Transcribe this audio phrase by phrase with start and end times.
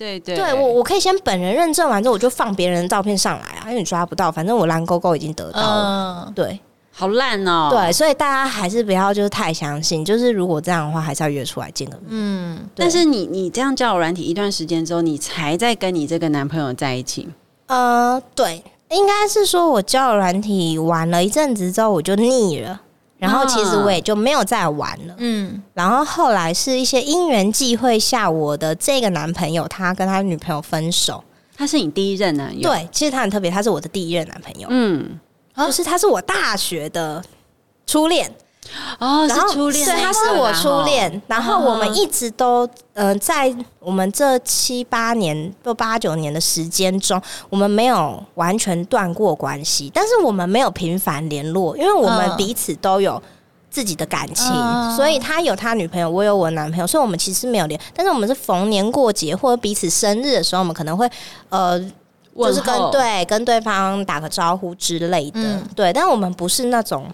[0.00, 6.24] 对对对，我我可以先本人认证完之后，我就放别人的照片上来啊，因为你抓不到，反正我蓝勾勾已经得到了。
[6.26, 6.58] 嗯、对，
[6.92, 7.68] 好烂哦。
[7.70, 12.06] 对，所以大家还是不要就是太相信，就是如果这样的话，还是要约出来见个面。
[12.08, 17.28] 嗯，但是你你这样交友软体一段时间之后，你才在跟你这个男朋友在一起？
[17.66, 22.80] 呃，对，应该是说我交友软体玩了一阵子之后，我就腻了。
[23.18, 25.62] 然后其实我也就没有再玩了，嗯。
[25.74, 31.22] 然后后来是一些因缘际会下，我的这个男朋友他跟他女朋友分手，
[31.54, 32.66] 他是你第一任男友？
[32.66, 35.20] 对，其实他很特别，他是我的第一任男朋友，嗯，
[35.66, 37.22] 就是他是我大学的
[37.86, 38.32] 初恋。
[39.00, 41.20] 哦，是初恋，对，他是我初恋。
[41.26, 53.20] 然后我们一直都，呃，在我们这七八年、到八九年的时间中，我们没有完全断过关系，但是我们没有频繁联络，因为我们彼此都有
[53.70, 54.46] 自己的感情，
[54.94, 57.80] 所以他有他女朋友，我有我男朋友，所以我们其实没有联。
[57.92, 61.10] 但是我们是逢年过节或者彼此生日的时候，我们可能会，
[61.48, 61.80] 呃，
[62.36, 65.92] 就是跟对跟对方打个招呼之类的，对。
[65.92, 67.06] 但我们不是那种。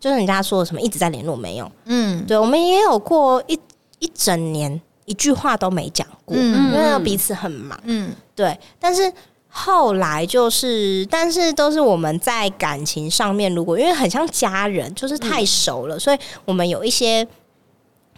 [0.00, 1.72] 就是人家说的什么一直在联络没有？
[1.84, 3.56] 嗯，对，我们也有过一
[4.00, 8.58] 一整年一句话都没讲过，嗯，因为彼此很忙，嗯，对。
[8.80, 9.12] 但是
[9.46, 17.24] 后来就是，但是都是我们在感情上面，如果因为很像家人，就是太熟了，嗯，所以我们有一些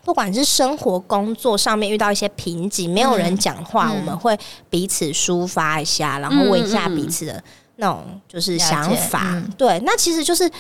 [0.04, 4.38] 不管是生活、工作上面遇到一些瓶颈，没有人讲话，嗯，我们会
[4.68, 7.42] 彼此抒发一下，然后问一下彼此的
[7.76, 9.22] 那种就是想法。
[9.32, 10.50] 嗯，对，那其实就是。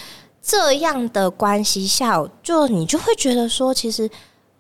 [0.46, 4.06] 这样的关系下，就你就会觉得说，其实，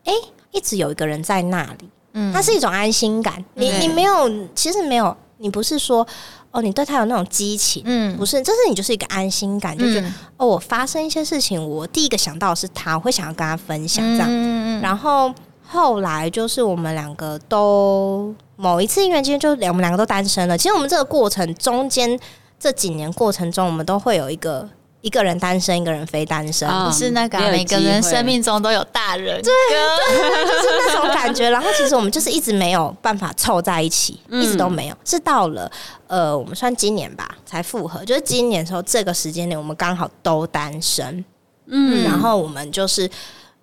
[0.04, 0.12] 哎，
[0.50, 3.44] 一直有一个人在那里，嗯，它是一种安心感。
[3.52, 6.06] 你你没有，其实没有，你不是说
[6.54, 14.80] 哦，你对他有那种激情，嗯，不是，这是你就是一个安心感，就觉得哦，我发生一些事情，我第一个想到的是他，我会想要跟他分享这样。
[14.80, 15.34] 然后
[15.66, 20.56] 后来就是我们两个都某一次因缘间，就两我们两个都单身了。
[20.56, 22.18] 其实我们这个过程中间
[22.58, 24.68] 这几年过程中，我们都会有一个。
[25.04, 30.16] 一个人单身，一个人非单身，不、嗯、是那个每个人生命中都有大人，对，对，
[30.48, 31.50] 就是那种感觉。
[31.50, 34.96] 然后其实我们就是一直没有办法凑在一起，嗯、一直都没有。
[35.04, 35.70] 是到了
[36.06, 41.22] 呃，我们算今年吧才复合，就是今年的时候这个时间点，我们刚好都单身。
[41.66, 43.06] 嗯，然后我们就是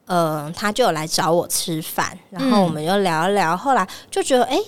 [0.05, 4.63] 呃，他就有来找我吃饭，然后我们就聊一聊，后来就觉得哎、欸，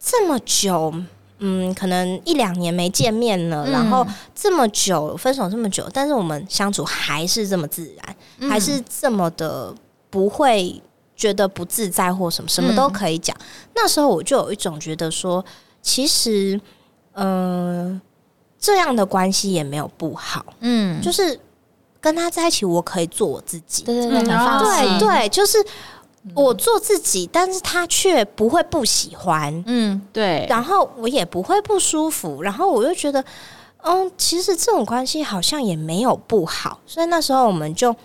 [0.00, 0.92] 这么久。
[1.42, 9.74] 嗯，可能一两年没见面了，嗯、然后这么久分手这么久，但是我们相处还是这么自然，嗯、还是这么的
[10.10, 10.80] 不会
[11.16, 13.34] 觉得不自在或什么，什么都可以讲。
[13.38, 15.44] 嗯、那时候我就有一种觉得说，
[15.80, 16.60] 其实，
[17.14, 18.00] 嗯、呃，
[18.58, 21.40] 这样的关系也没有不好，嗯，就是
[22.00, 25.58] 跟他在一起，我可以做我自己，对对对，对对，就是。
[26.34, 30.46] 我做自己，但是他却不会不喜欢，嗯，对。
[30.48, 33.24] 然后我也不会不舒服，然后我又觉得，
[33.78, 37.96] 嗯，其实这种关系好像也没有不好，所以那时候我们就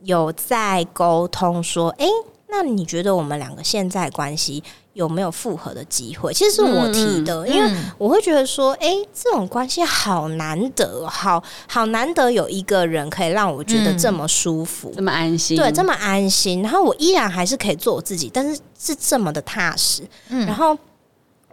[0.00, 2.06] 有在沟通说，哎，
[2.48, 4.62] 那你觉得我们两个现在关系？
[4.94, 6.32] 有没有复合的机会？
[6.34, 16.60] 其实是我提的，嗯、因为我会觉得说，哎、欸，这种关系好难得，好好难得有一个人可以让我觉得这么舒服，嗯、这么安心，对，这么安心。
[16.62, 20.02] 然后我依然还是可以做我自己，但是是这么的踏实。
[20.28, 20.76] 嗯、然后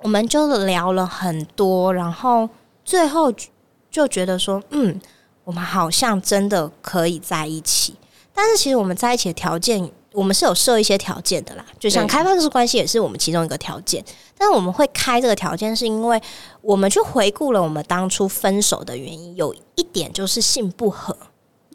[0.01, 2.49] 我们就聊了很多，然后
[2.83, 3.33] 最后
[3.89, 4.99] 就觉得说，嗯，
[5.45, 7.95] 我们好像真的可以在一起。
[8.33, 9.89] 但是其实我们在一起的条件。
[10.13, 14.03] 我们是有设一些条件的啦，就像开放式关系也是我们其中一个条件。
[14.37, 16.19] 但我们会开这个条件，是因为
[16.61, 21.15] 我们去回顾了我们当初分手的原因，有一点就是性不合。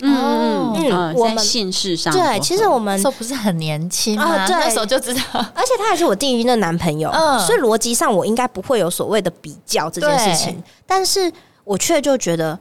[0.00, 5.22] 嗯嗯，我们性事上对，其实我们都不是很年轻啊，对，那时候就知道。
[5.32, 11.32] 而且他还是我第一任男朋友，嗯，所以逻辑上我应该不会有所谓的比较这件事情，但是
[11.62, 12.58] 我却就觉得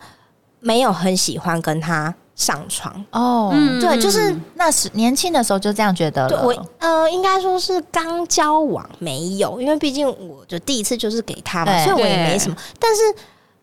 [0.59, 2.13] 没有很喜欢跟他。
[2.35, 6.43] 上床哦，嗯，对，就是那时年轻的时候就这样觉得了。
[6.43, 12.57] 我呃，应该说是刚交往没有，因为毕竟我就第一次就是给他嘛，所以我也没什么。
[12.79, 13.01] 但是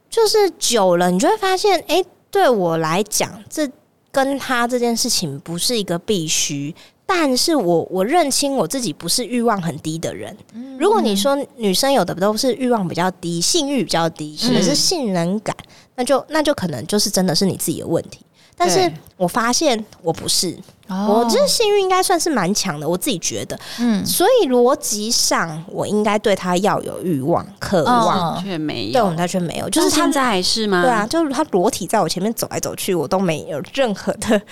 [0.08, 3.68] 就是久了，你就会发现，哎、欸，对我来讲，这
[4.12, 6.74] 跟他这件事情不是一个必须。
[7.04, 10.36] 但是我我认清我自己不是欲望很低的人。
[10.54, 18.20] 嗯、如果你说女生有的都是欲望比较低，性欲比较低，可能是性能感，嗯、那就那就可能就是真的是你自己的问题。
[18.60, 20.56] 但是我发现我不是。
[20.92, 30.82] 我这幸运应该算是蛮强的，我自己觉得，嗯，所以逻辑上我应该对他要有欲望、渴望，却没有，对我们他却没有，就是现在还是吗？
[30.82, 34.42] 对啊，就是他裸体在我前面走来走去，我都没有任何的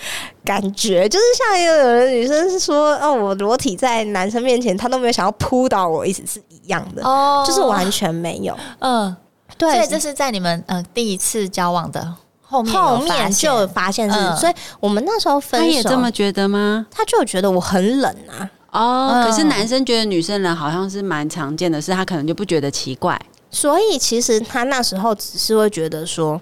[0.45, 9.13] 感觉，就是像有有的女生是说，哦，我裸体在男生面前，他都没有想要扑倒我，意思是一样的，哦，就是完全没有，嗯，
[9.57, 12.15] 对，所以这是在你们呃第一次交往的。
[12.49, 16.85] 后面，后面就发现是，嗯、所以我们那时候分手，他也这么觉得吗？
[16.89, 18.49] 他就觉得我很冷啊。
[18.71, 23.19] 哦，嗯、可是男生觉得女生冷好像是蛮常见的事，他可能就不觉得奇怪。
[23.51, 26.41] 所以其实他那时候只是会觉得说，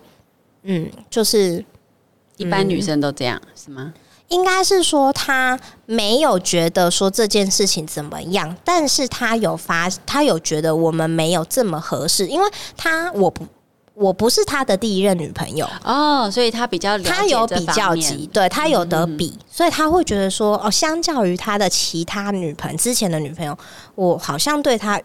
[0.63, 1.63] 嗯，就是
[2.38, 3.94] 一般女生都这样，嗯、是吗？
[4.30, 13.45] 应该是说他没有觉得说这件事情怎么样，但是他有发，他有觉得我们没有这么合适，因为他我不。
[14.00, 23.58] 我不是他的第一任女朋友哦，所以他比较他有比较级，对他有得比，嗯、所以他会觉得说哦，相较于他的其他女朋友之前的女朋友，
[23.96, 25.02] 我好像对他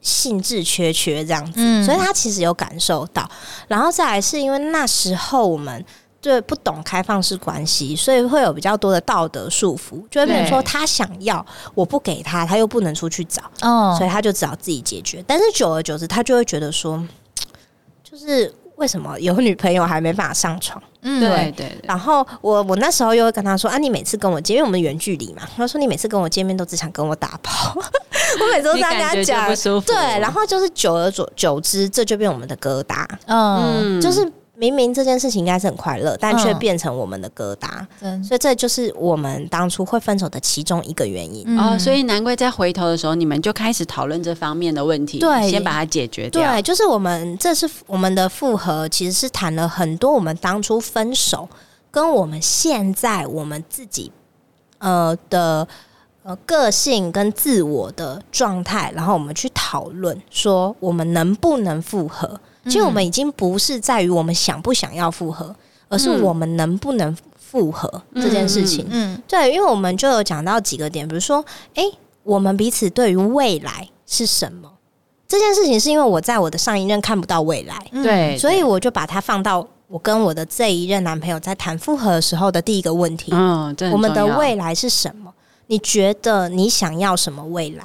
[0.00, 3.28] 兴致缺缺这样子，嗯、所以他其实有感受到。
[3.68, 5.84] 然后再来是因为那时候我们
[6.22, 11.44] 对不懂开放式关系，所以会有比较多的道德束缚，就会变成说他想要
[11.74, 15.22] 我不给他，他又不能出去找，哦，所以他就只好自己解决。
[15.26, 17.06] 但是久而久之，他就会觉得说。
[18.22, 20.80] 就是为什么有女朋友还没办法上床？
[21.02, 21.80] 嗯，对对，对。
[21.82, 25.42] 然后我我那时候又会跟他说啊，你每次跟我见，因为我们远距离嘛。
[25.56, 27.74] 他说你每次跟我见面都只想跟我打炮。
[28.40, 29.50] 我每次都这样跟他讲，
[29.84, 29.96] 对。
[30.20, 33.04] 然后就是久而久久之，这就变我们的疙瘩。
[33.26, 34.30] 嗯，就是。
[34.62, 41.42] 明明这件事情应该是很快乐，但却变成我们的疙瘩，嗯、所以这就是我们当初会分手的其中一个原因。
[41.48, 46.40] 嗯、哦，所以难怪在回头的时候，你们就开始讨论这方面的问题，对，先把它解决掉。
[46.40, 51.48] 对，就是我们这是我们的复合，其实是谈了很多我们当初分手
[51.90, 54.12] 跟我们现在我们自己
[54.78, 55.66] 呃的
[56.22, 62.38] 呃个性跟自我的状态，然后我们去讨论说我们能不能复合。
[62.64, 65.54] 其实我们已经不是在于我们想不想要复合，
[65.88, 68.86] 而是我们能不能复合这件事情。
[68.88, 71.44] 嗯，对，因为我们就有讲到几个点，比如说，
[71.74, 71.82] 哎，
[72.22, 74.70] 我们彼此对于未来是什么
[75.26, 83.32] 这件事情，是因为我在我的上一任看不到未来，对，所以我就把它放到我跟我的这一任男朋友在谈复合的时候的第一个问题。
[83.34, 85.32] 嗯，我们的未来是什么？
[85.66, 87.84] 你觉得你想要什么未来？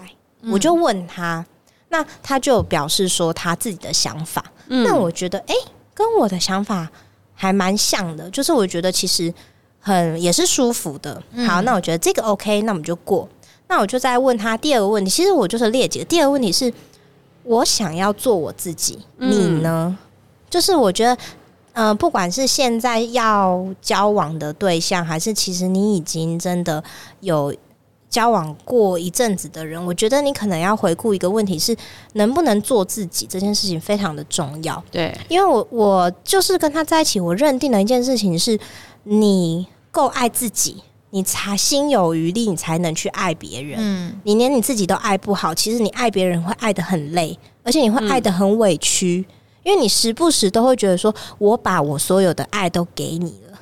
[0.52, 1.46] 我就问他，
[1.90, 4.44] 那他就表示说他自己的想法。
[4.68, 6.88] 那我觉得，哎、欸，跟我的想法
[7.34, 9.34] 还蛮像的，就是我觉得其实
[9.80, 11.22] 很也是舒服的。
[11.46, 13.28] 好，那我觉得这个 OK，那我们就过。
[13.68, 16.74] 那我就再问他第二个问题，其实我就是列举的第二个问题是，
[17.44, 19.98] 我想要做我自己，你呢？
[20.50, 21.14] 就是我觉得，
[21.74, 26.84] 嗯、呃，不管是现在要交往的对象，还是其实你已经真的
[27.20, 27.54] 有。
[28.10, 31.76] 交往过一阵子的人，我觉得你可能要回顾一个问题是：
[32.14, 34.82] 能不能做自己这件事情非常的重要。
[34.90, 38.58] 对，因为我我就是跟他在一起，我认定了一件事情是：
[39.04, 43.78] 你够爱自己，你才心有余力，你才能去爱别人。
[43.78, 49.34] 嗯，你连你自己都爱不好，其实你爱别人会爱得很累，而且你会爱得很委屈，嗯、
[49.64, 53.60] 因为你时不时都会觉得说：我把我所有的爱都给你了。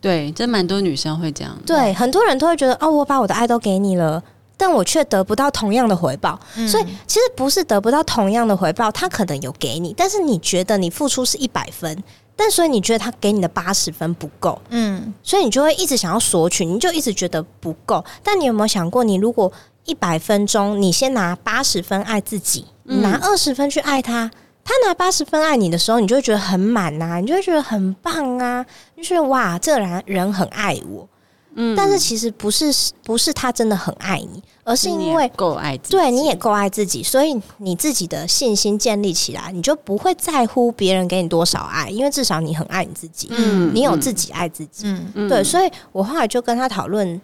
[0.00, 1.56] 对，真蛮多女生会这样。
[1.66, 4.22] 对，很多人都会觉得哦，我把我的爱都给你了，
[4.56, 6.40] 但我却得不到同样的回报。
[6.56, 12.02] 嗯、所以其实不是得不到同样的回报，他可能有给你，但是你觉得你付出是一百分，
[12.34, 14.60] 但所以你觉得他给你的八十分不够。
[14.70, 18.02] 嗯，所以你就会一直想要索取，你就一直觉得不够。
[18.22, 19.52] 但你有没有想过，你如果
[19.84, 24.30] 一百分钟，你先拿八十分爱自己，你拿二十分去爱他。
[24.70, 31.08] 他拿八十分爱你的时候，你就会觉得很满呐、啊，你就会觉得很棒啊，你就觉得哇，这个人人很爱我。
[31.56, 32.72] 嗯，但是其实不是，
[33.02, 45.10] 不是他真的很爱你，而是因为够爱自己，对，你也够爱自己，所以你自己的信心建立起来，你就不会在乎别人给你多少爱，因为至少你很爱你自己，嗯，你有自己爱自己，嗯。
[45.14, 47.20] 嗯，对，所以我后来就跟他讨论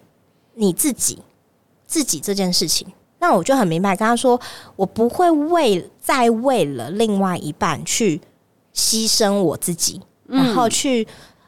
[0.55, 1.21] 你自己
[1.87, 2.89] 自己这件事情。
[3.19, 4.39] 那我就很明白，跟他说，
[4.77, 8.21] 我不会为再为了另外一半去
[8.73, 11.05] 牺牲我自己，嗯、然后去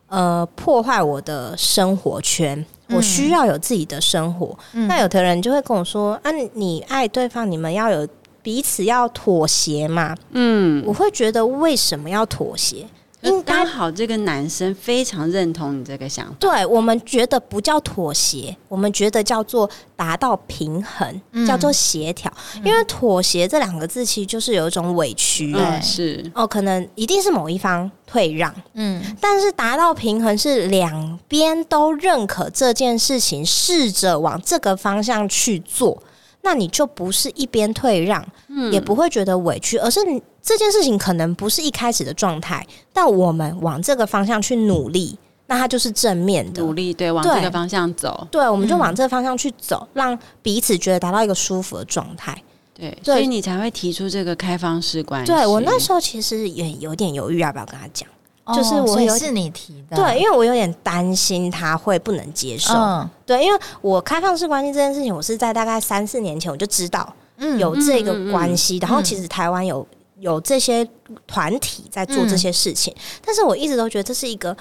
[0.09, 2.59] 呃破坏我的生活圈。
[2.89, 4.59] 嗯、我需要有自己的生活。
[4.73, 8.09] 嗯、那有的人就会跟我说：“啊，你爱对方，你们要有
[8.43, 12.85] 彼此要妥协嘛。”嗯，我会觉得为什么要妥协？
[13.23, 16.35] 应该好，这个男生非常认同你这个想法。
[16.39, 22.33] 对，我们觉得不叫妥协，我们觉得叫做达到平衡，嗯、叫做协调。
[22.65, 36.01] 因为妥协这两个字其实就是有一种委屈，是哦，可能一定是某一方退让，嗯，但是达到平衡是两边都认可这件事情，试着往这个方向去做。
[36.49, 40.01] 那你就不是一边退让，嗯，也不会觉得委屈，而是
[40.41, 55.31] 这件事情可能不是一开始的状态，但我们往这个方向去努力，那它就是正面的努力，对，往这个方向走，对，我们就往这个方向去走，嗯，让彼此觉得达到一个舒服的状态，对，所以你才会提出这个开放式关系。
[55.31, 58.09] 对，我那时候其实也有点犹豫，要不要跟他讲。
[58.55, 67.13] 就是我有、哦、是你提的，对，因为我有点担心他会不能接受，嗯、对，因为我开放式关系这件事情，我是在大概三四年前我就知道
[67.59, 69.87] 有这个关系，嗯、然后其实台湾有
[70.21, 70.89] 有这些
[71.27, 74.57] 团体在做这些事情，嗯、但是我一直都觉得这是一个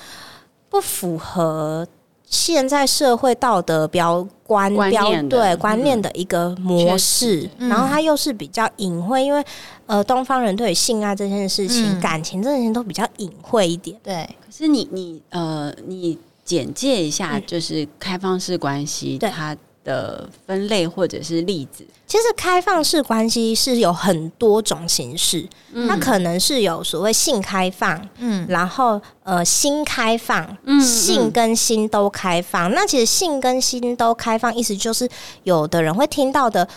[0.70, 1.88] 不符合。
[2.30, 9.44] 现在社会道德标观标对观念的一个模式，嗯、然后它又是比较隐晦，因为
[9.86, 13.98] 呃，东方人对于性爱这件事情、嗯、感情这件事情都比较隐晦一点。
[14.04, 19.56] 对，可是你你呃，你简介一下，就是开放式关系，它
[19.88, 21.88] 的分类或者是例子。
[22.06, 32.70] 其实开放式关系是有很多种形式，嗯、它可能是有所谓性开放，嗯，然后呃心开放，嗯，性跟心都开放。
[32.70, 35.08] 嗯、那其实性跟心都开放，意思就是
[35.44, 36.68] 有的人会听到的，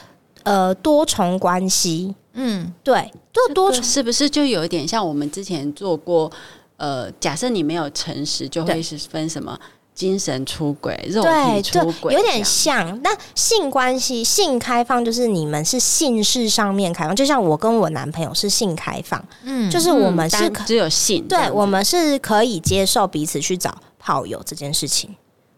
[0.45, 6.31] 呃，多重关系，嗯，对，多多重是不是就有一点像我们之前做过？
[6.77, 9.55] 呃，假设你没有诚实，就会是分什么？
[9.95, 12.99] 精神出轨、肉体出轨，有点像。
[13.03, 25.15] 那性关系、性开放，就是你们是性事上面开放，就像我跟我男朋友是性开放，嗯，就是我们是只有性，对，我们是可以接受彼此去找炮友这件事情，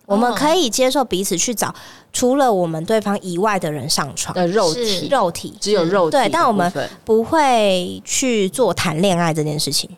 [0.07, 1.73] 我们可以接受彼此去找
[2.13, 5.55] 除了我们对方以外的人上床的肉体，肉体。
[5.61, 6.73] 只有肉体，对，但我们
[7.05, 9.89] 不会去做谈恋爱这件事情。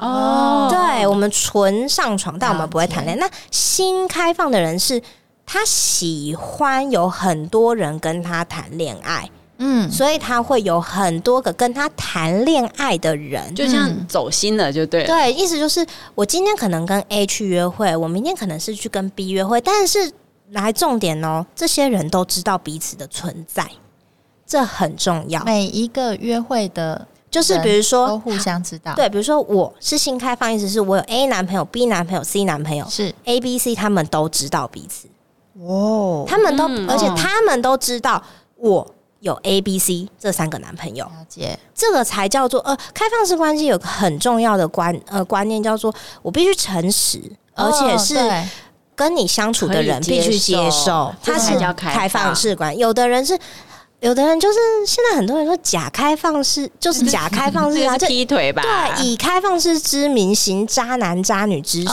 [0.00, 3.20] 哦，对，我们纯上床，但我们不会谈恋爱。
[3.20, 5.00] 那新开放的人是，
[5.46, 15.06] 他喜欢有很多人跟他谈恋爱，嗯，所以他会有很多个跟他谈恋爱的人，就像走心了，就对了。
[15.06, 20.12] 对，意思就是我今天可能跟 A 去约会，我明天可能是去跟 B 约会，但是
[20.50, 23.66] 来重点哦，这些人都知道彼此的存在，
[24.44, 25.42] 这很重要。
[25.44, 27.06] 每一个约会的。
[27.34, 35.08] 就是比如说都互相知道，对，比如说我是新开放，意思是我有 A 男朋友、B 男朋友、C 男朋友，是 A、B、C，他们都知道彼此。
[35.60, 38.22] 哦，他们都，嗯、而且他们都知道
[38.56, 38.86] 我
[39.18, 41.04] 有 A、B、C 这三个男朋友。
[41.06, 47.20] 了解，这个才叫做呃，开放式关系有个很重要的观呃观念，叫做我必须诚实，
[47.54, 48.16] 而且是
[48.94, 52.80] 跟你相处的人必须接受，他是叫开放式关系。
[52.80, 53.36] 有的人是。
[54.04, 58.62] 有的人就是现在很多人说假开放式，就是假开放式啊， 就劈腿吧？
[58.62, 61.88] 对，以开放式之名行渣男渣女之实，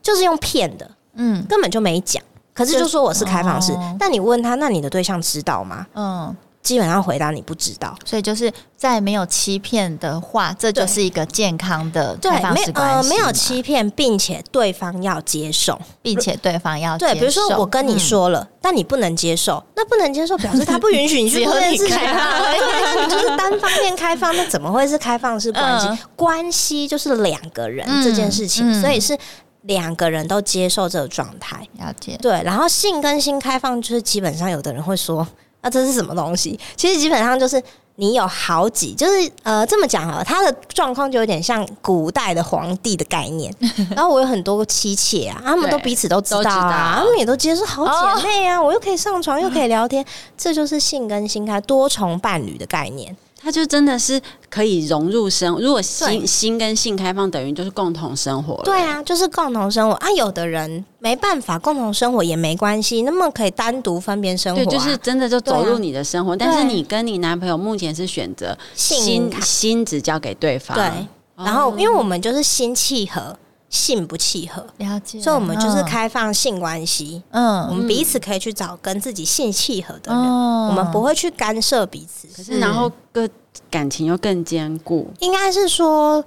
[0.00, 2.22] 就是用骗的，嗯，根本就没讲，
[2.54, 5.84] 可是就说我是开放式，但你问他，那你的对象知道吗？
[5.94, 6.34] 嗯。
[6.64, 13.10] 基本上回答你不知道，所以就是在没有欺骗的话，这就是一个健康的开放式关系。
[13.10, 16.96] 呃，没有欺骗，并且对方要接受，并且对方要。
[16.96, 22.40] 对，比如说我跟你说了，嗯、但你不能接受，那不能接受 表示他不允许你去做这件事情啊。
[22.48, 25.86] 对， 就是单方面开放，那怎么会是开放式关系？
[25.88, 29.14] 嗯、关系就是两个人这件事情，所以是
[29.62, 31.58] 两个人都接受这个状态。
[31.78, 32.16] 了解。
[32.22, 35.26] 对，然后性跟性开放，就是基本上有的人会说。
[35.64, 36.60] 那、啊、这是什么东西？
[36.76, 37.60] 其实基本上就是
[37.96, 43.50] 你有好几，就是呃这么讲啊，他的状况就有点像古代的皇帝的概念。
[43.96, 50.04] 然后我有很多妻妾啊，他们都彼此都知道啊，他们也都接受好姐妹啊，哦、我又可以上床又可以 聊天，
[50.36, 53.16] 这就是性跟心开多重伴侣的概念。
[53.44, 58.54] 他就真的是可以融入生，如果心心跟性开放，等于就是共同生活。
[58.64, 60.10] 对啊，就是共同生活啊。
[60.12, 64.64] 有的人没办法共同生活也没关系，那么可以单独分别生活，啊。
[64.64, 66.32] 对，就是真的就走入你的生活。
[66.32, 70.74] 啊、但是你跟你男朋友目前是选择心心只交给对方。
[70.74, 73.36] 对，然后因为我们就是心契合。
[73.74, 77.20] 性不契合，了解，所以我们就是开放性关系。
[77.30, 82.28] 嗯，我们彼此可以去找跟自己性契合的人，嗯、我们不会去干涉彼此。
[82.36, 83.28] 可是，然后个
[83.68, 85.12] 感情又更坚固。
[85.18, 86.24] 应该是说，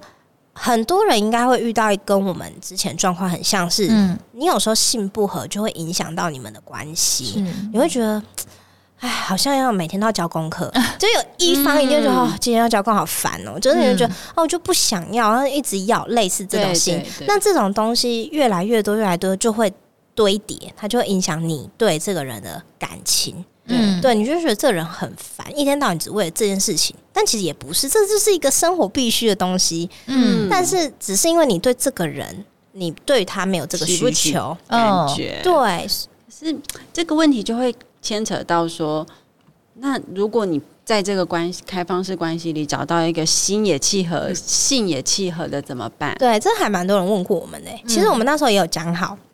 [0.52, 8.22] 很多人应该会遇到跟我们之前状况很像是，嗯、你有时候性不合就会影响到你们的关系，你会觉得。
[9.00, 19.72] 哎，好像要每天都要交功课，就有一方一定就说、嗯、哦，今天要交功课好烦哦，就是你就觉得、嗯、哦，我就不想要，然后一直要类似这种心，那这种东西越来越多，越来越多就会
[20.16, 23.44] 堆叠，它就会影响你对这个人的感情。
[23.66, 29.88] 嗯，对，你就觉得这个人很烦，一天到晚只为了这件事情，但其实也不是，这就是一个生活必须的东西。
[30.06, 34.56] 嗯，但是只是因为你对这个人，你对他没有这个需求。
[34.66, 36.58] 感觉，对，是
[36.92, 37.72] 这个问题就会。
[38.00, 39.06] 牵扯到说，
[39.74, 46.16] 那如果你在这个关系开放式关系里找到一个心也契合、性也契合的怎么办？
[46.18, 47.70] 对，这还蛮多人问过我们的。
[47.86, 49.14] 其实我们那时候也有讲好。
[49.14, 49.24] 嗯、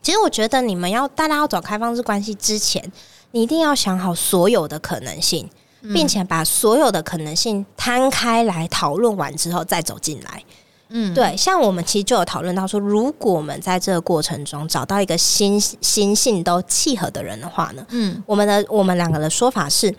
[0.00, 2.90] 其实我觉得你们要大家要走开放式关系之前，
[3.32, 5.48] 你一定要想好所有的可能性，
[5.92, 10.42] 并且把所有的可能性摊开来讨论完之后再走进来。
[10.88, 19.94] 嗯，对，像我们其实就有讨论到说，如果我们在这个过程中找到一个心心性都契合的人的话呢，嗯，我们的我们两个的说法是，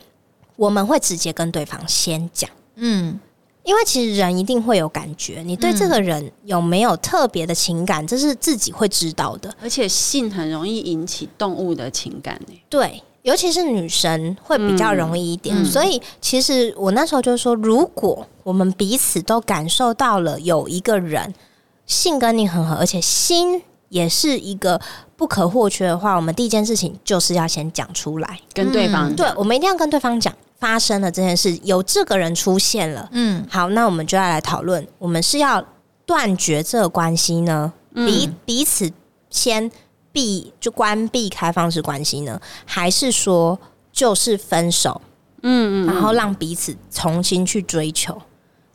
[0.56, 3.20] 我们会直接跟对方先讲，嗯，
[3.63, 13.03] 因为其实人一定会有感觉，你对这个人有没有特别的情感，这是自己会知道的，而且性很容易引起动物的情感呢，对。
[13.27, 21.34] 尤其是女生会比较容易一点，所以其实我那时候就说，如果我们彼此都感受到了有一个人
[21.86, 24.79] 性跟你很合，而且心也是一个
[25.17, 35.62] 不可或缺的话，我们第一件事情就是要先讲出来，跟对方、嗯、对，我们一定要跟对方讲发生了这件事，有这个人出现了，嗯，好，那我们就要来讨论，我们是要
[36.05, 38.89] 断绝这个关系呢，彼、嗯、彼此
[39.29, 39.69] 先。
[40.18, 43.60] 闭就关闭开放式关系呢，还是说
[43.92, 45.00] 就是分手？
[45.44, 48.20] 嗯嗯，然后让彼此重新去追求。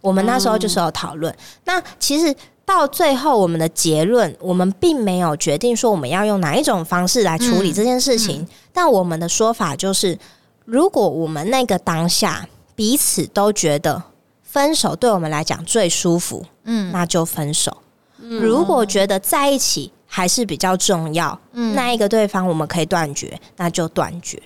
[0.01, 1.37] 我们那时候就是有讨论。
[1.65, 2.33] 那其实
[2.65, 8.47] 到最后，我们的结论，我们并没有决定说我们要用哪一种方式来处理这件事情。
[8.73, 10.17] 但我们的说法就是，
[10.65, 12.47] 如果我们那个当下
[12.77, 14.01] 彼此都觉得
[14.45, 17.79] 分手对我们来讲最舒服，嗯，那就分手。
[18.17, 19.93] 如果觉得在一起。
[20.14, 24.38] 还是比较重要，嗯，那一个对方我们可以断绝，那就断绝，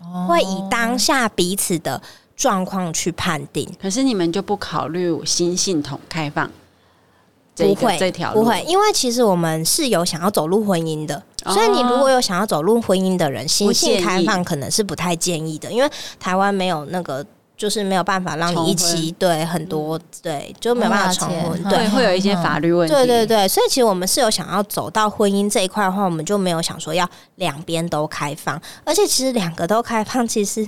[0.00, 2.00] 哦，会以当下彼此的
[2.36, 3.68] 状况去判定。
[3.82, 6.48] 可是你们就不考虑新系统开放？
[7.56, 17.26] 不会，这条路不会，因为其实我们是有想要走入婚姻的，哦，所以你如果有想要走入婚姻的人，新性开放可能是不太建议的，因为台湾没有那个。
[17.58, 22.94] 就是没有办法让你一起对很多对，就没有办法重婚，对，会有一些法律问题。
[22.94, 30.66] 对对对，所以其实我们是有想要走到婚姻这一块的话，我们就没有想说要两边都开放，而且其实两个都开放，其实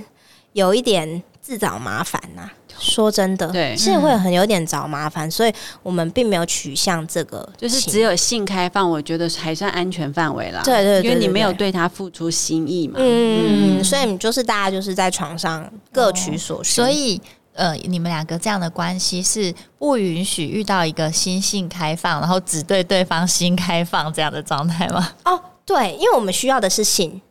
[0.51, 2.53] 有一点自找麻烦呐、啊。
[2.79, 5.53] 说真的，对，是会很有点找麻烦，所以
[5.83, 10.61] 我们并没有取向这个，就是只有性开放，我觉得还算安全范围啦。
[10.63, 12.95] 对对，对，因为你没有对他付出心意嘛。
[12.97, 16.73] 嗯嗯，所以就是大家就是在床上各取所需。
[16.73, 17.21] 所以
[17.53, 25.11] 呃，你们两个这样的关系是不允许遇到一个心性开放，然后只对对方心开放这样的状态吗？
[25.25, 27.21] 哦，对，因为我们需要的是性。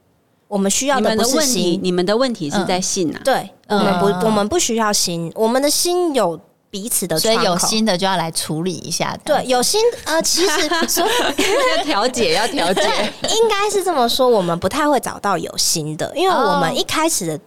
[0.51, 3.21] 我们需要的不是心，你们的问题是在信啊？
[3.25, 9.17] 对，我们不，我们不需要心，我们的心有彼此的，所以有心的就要来处理一下。
[9.25, 14.29] 对，有心呃，其实 说要调解， 要调解，应该是这么说。
[14.29, 17.41] 我们不太会找到有心的，因为我们一开始的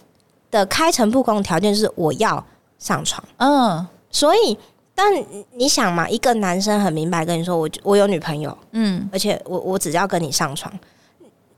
[0.50, 2.42] 的开诚布公条件是我要
[2.80, 3.22] 上床。
[3.39, 4.58] 嗯，所以
[4.96, 5.12] 但
[5.52, 10.72] 你想嘛，一个男生很明白跟你说，我我有女朋友，嗯，而且我我只要跟你上床。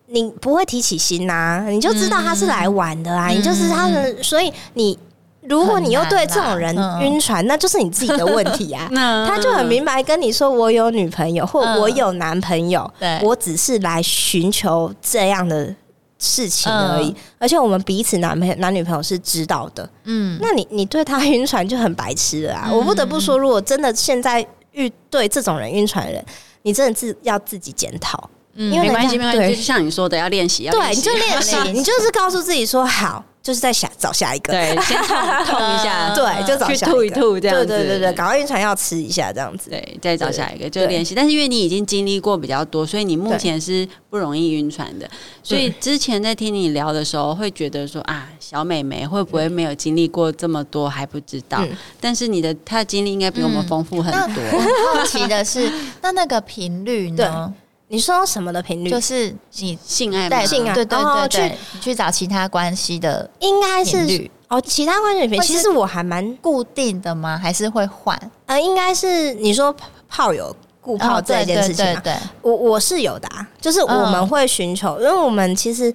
[0.08, 3.90] 你不会提起心呐、啊，你就知道他是来玩的啊，嗯、你就是他
[4.22, 4.98] 所以你
[5.42, 8.90] 如果你又对这种人晕船，那就是你自己的问题啊。
[9.28, 15.76] 他就很明白跟你说，我有女朋友或我有男朋友，嗯、我只是来寻求这样的
[16.18, 17.10] 事情而已。
[17.10, 19.88] 嗯、而且我们彼此男朋友、男女朋友是知道的。
[20.06, 22.66] 嗯，那你你对他晕船就很白痴了啊！
[22.68, 26.26] 嗯、我不得不说，如果真的现在遇对这种人晕船的人，
[26.64, 28.28] 你真的自要自己检讨。
[28.56, 35.08] 嗯，因为没关系，没关系，就是像你说的，要练习，要，对，你就练习， 你就是告诉自己说好，就是在下找下一个，对，先痛
[35.46, 41.14] 痛一下，对，就找下一个，吐一吐这样子，对对对对，赶快晕船要吃一下这样子，对，再找下一个就练习。
[41.14, 45.10] 但是因为你已经经历过比较多，所以你目前是不容易晕船的。
[45.44, 51.62] 所以之前在听你聊的时候，会觉得说啊，小美眉会不会没有经历过这么多还不知道？
[52.00, 54.62] 但是你的她的经历应该比我们丰富很多。
[54.96, 55.70] 好奇的是，
[56.02, 57.54] 那那个频率呢？
[57.88, 58.90] 你说什么的频率？
[58.90, 60.44] 就是你性爱吗？
[60.46, 65.46] 性爱，对对对对，你去找其他关系的，应该是哦，其他关系的频率。
[65.46, 67.38] 其实我还蛮固定的吗？
[67.38, 68.20] 还是会换？
[68.48, 69.76] 呃，应该是你说
[70.08, 75.94] 炮友固炮这件事情，对对，我我是有的啊，就是我们会寻求，因为我们其实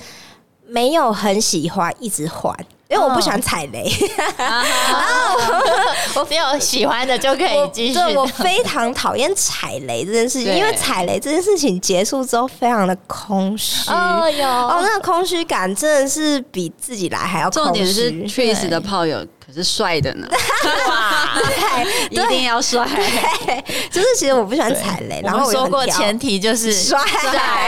[0.66, 2.54] 没有很喜欢一直换。
[2.90, 3.88] 因为我不喜欢踩雷，
[4.36, 5.54] 然后
[6.20, 7.94] 我只有喜欢的就可以继续。
[7.94, 13.88] 对，我非常讨厌踩雷这件事情，因为踩雷这件事情结束之后非常的空虚。
[13.88, 17.68] 哦哟，哦，那个空虚感真的是比自己来还要空虚。
[17.68, 20.26] 重点是 Trace 的炮友可是帅的呢，
[20.88, 21.40] 哇，
[22.10, 22.86] 一定要帅。
[23.90, 26.98] 就是其实我不喜欢踩雷，然后我说过前提就是帅，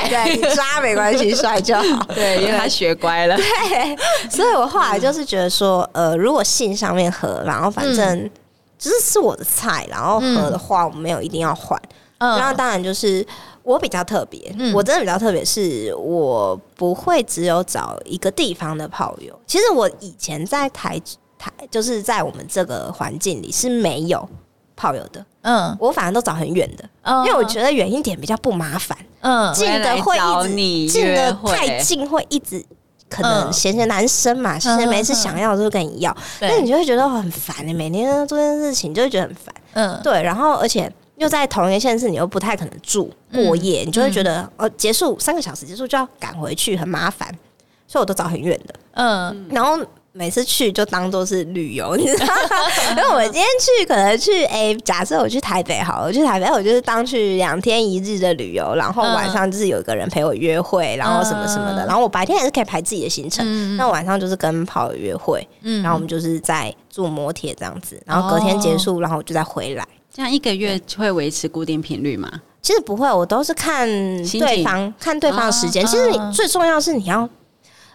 [0.09, 2.05] 对，你抓没关系，帅就好。
[2.15, 3.37] 对，因为他学乖了。
[3.37, 3.97] 对，
[4.31, 5.13] 所以我后来就。
[5.13, 8.31] 是觉得说，呃，如果性上面合，然后反正
[8.79, 11.79] 就是是我的菜，然后合的话，我没有一定要换。
[12.17, 13.23] 嗯，然后当然就是
[13.63, 19.39] 我比较特别，嗯，我真的比较特别，是我不会只有找一个地方的炮友。
[19.47, 20.99] 其实我以前在台
[21.43, 24.29] 台，就是在我们这个环境里是没有
[24.77, 25.25] 炮友的。
[25.41, 26.89] 嗯，我反而都找很远的，
[27.27, 28.97] 因为我觉得远一点比较不麻烦。
[29.21, 32.65] 嗯，近的会一直近的太近会一直。
[33.11, 39.55] 可能闲闲男生嘛，闲闲没事想要就跟你要，那你就会觉得很烦，你每天做这件事情就会觉得很烦。
[39.75, 47.29] 嗯，对，然后而且又在同一个县市，你又不太可能住过夜，你就会觉得哦，结束三个小时结束就要赶回去，很麻烦，
[47.87, 48.75] 所以我都找很远的。
[48.93, 49.79] 嗯，然后。
[50.15, 52.33] 每次去就当做是旅游，你知道吗？
[52.91, 69.87] 因为我今天去可能去哎、欸，假设我去台北好了，我去台北，我就是当去两天一日的旅游，然后晚上就是有一个人陪我约会，然后什么什么的，然后我白天也是可以排自己的行程，那晚上就是跟朋友约会，然后我们就是在坐摩铁这样子，然后隔天结束，然后我就再回来。
[70.15, 72.31] 这样一个月会维持固定频率吗？
[72.61, 75.87] 其实不会，我都是看对方看对方的时间。
[75.87, 77.27] 其实你最重要是你要。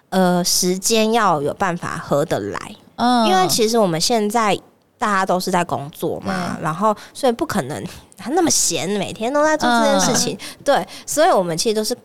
[0.10, 4.58] 呃，时间要有办法合得来，嗯，因为其实我们现在
[4.98, 7.84] 大家都是在工作嘛，嗯、然后所以不可能
[8.30, 11.96] 那么闲，每天都在做这件事情，嗯、对，所以我们其实都是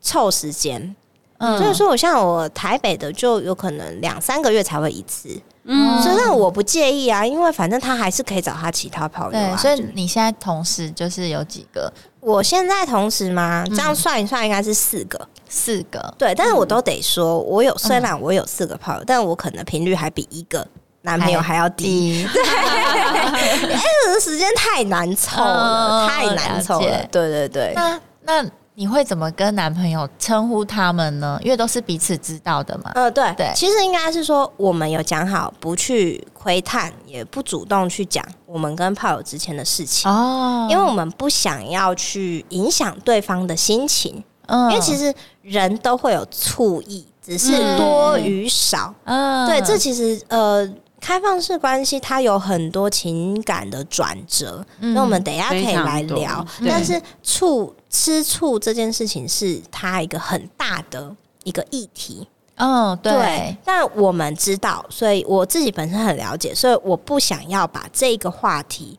[0.00, 0.96] 凑时间，
[1.38, 5.28] 嗯，所以说我像我台北的就有可能两三个月才会一次，
[5.64, 11.92] 嗯，所以那我不介意啊，因为反正他还是可以找他其他朋友啊，所以你现在同时就是有几个？
[12.20, 13.64] 我现在同时吗？
[13.68, 15.28] 这样算一算，应该是四个。
[15.54, 20.66] 四个，对，但是我都得说，我有虽然我有四个炮友，但我可能频率还比一个
[21.02, 22.26] 男朋友还要低。
[22.32, 27.06] 对，因为时间太难凑了，太难凑了。
[27.10, 27.72] 对对对。
[27.74, 31.38] 那那你会怎么跟男朋友称呼他们呢？
[31.42, 32.90] 因为都是彼此知道的嘛。
[32.94, 44.24] 呃，对对，其实应该是说，我们有讲好不去窥探，也不主动去讲我们跟炮友之前的事情哦，因为我们不想要去影响对方的心情。
[44.48, 48.94] 因为其实人都会有醋意，只是多与少。
[49.04, 50.68] 嗯，对，这其实呃，
[51.00, 56.44] 开放式关系它有很多情感的转折，那我们等一下可以来聊。
[56.66, 62.26] 但是醋吃醋这件事情是它一个很大的一个议题。
[62.56, 63.56] 嗯，对。
[63.64, 68.98] 但我们知道，所以我自己本身很了解，所以我不想要把这个话题。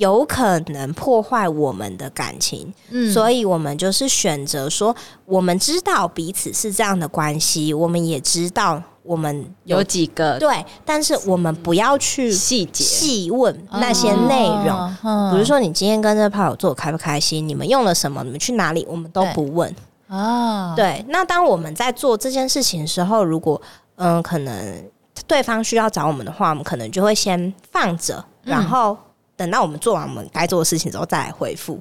[0.00, 12.82] 有可能破坏我们的感情，嗯，所以我们就是选择说，我们知道彼此是这样的关系，我们也知道我们有，有几个对，但是我们不要去细节。
[12.82, 19.70] 细问那些内容，哦、比如说你今天跟这个炮友做开不开心，你们用了什么，你们去哪里，我们都不问。
[20.08, 20.72] 哦。
[20.74, 23.60] 对，那当我们在做这件事情的时候，如果
[23.96, 24.82] 嗯，可能
[25.26, 28.96] 对方需要找我们的话，我们可能就会先放着，然后。
[29.40, 31.78] 等到我们做完我们该做的事情之后，再来回复，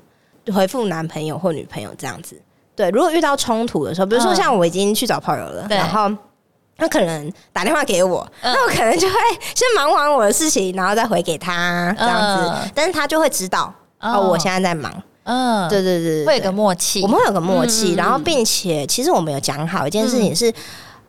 [0.54, 2.41] 回复男朋友或女朋友这样子。
[2.74, 6.10] 对，如果遇到冲突的时候，比如说像我已经去找炮友了，嗯、然后
[6.78, 9.15] 他可能打电话给我，嗯、那我可能就会
[9.54, 12.50] 先忙完我的事情，然后再回给他这样子。
[12.50, 14.89] 嗯、但是他就会知道，哦，哦，我现在在忙。
[15.24, 17.95] 嗯，对对对，对，会有个默契，我们会有个默契。
[17.95, 20.50] 嗯、然后，并且其实我们有讲好一件事情是，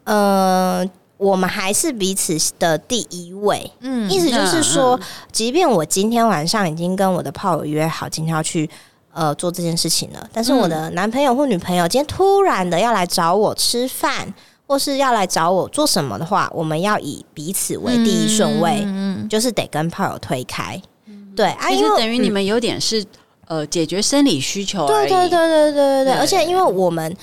[0.02, 0.90] 嗯、呃。
[1.20, 4.98] 我们还是彼此的第一位，嗯，意思就是说，
[5.30, 8.68] 即便我今天晚上已经跟我的炮友约好今天要去
[9.12, 14.32] 呃做这件事情了，但是我的男朋友或女朋友今天突然的要来找我吃饭，
[14.66, 20.80] 或是要来找我做什么的话，我们要以彼此为第一顺位，嗯，就是得跟炮友推开，
[21.36, 23.04] 对，其实等于你们有点是
[23.46, 27.14] 呃解决生理需求对对对对对对对，而且因为我们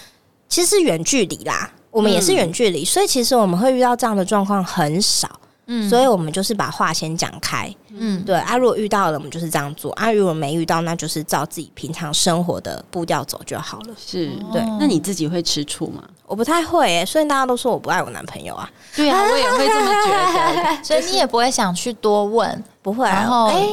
[0.48, 1.72] 其实是远距离啦。
[1.98, 5.28] 我们也是远距离，所以其实我们会遇到这样的状况很少。
[5.70, 7.70] 嗯，所以我们就是把话先讲开。
[7.90, 13.88] 嗯，对啊，如果遇到了，我们就是这样做；啊，如果没遇到，那就是照自己平常生活的步调走就好了。
[13.98, 14.62] 是，对。
[14.80, 16.02] 那你自己会吃醋吗？
[16.26, 18.70] 我不太会，虽然大家都说我不爱我男朋友啊。
[18.96, 20.78] 对啊，我也会这么觉得。
[20.86, 23.06] 所以你也不会想去多问，不会。
[23.06, 23.68] 然后，哎，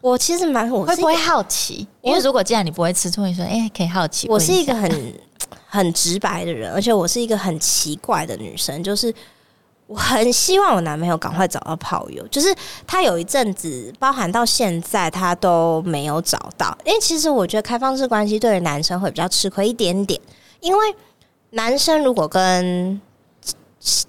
[0.00, 1.86] 我其实蛮，我会不会好奇？
[2.02, 4.26] 因为如果既然你不会吃醋，你说，哎，可以好奇。
[4.28, 4.90] 我是一个很。
[5.72, 9.14] 很直白的人，而且我是一个很奇怪的女生，就是
[9.86, 12.52] 我很希望我男朋友赶快找到炮友，就是
[12.88, 16.76] 他有一阵子，包含到现在他都没有找到。
[16.84, 20.20] 因为其实我觉得开放式关系对于男生会比较吃亏一点点，
[20.58, 20.94] 因为
[21.50, 23.00] 男生如果跟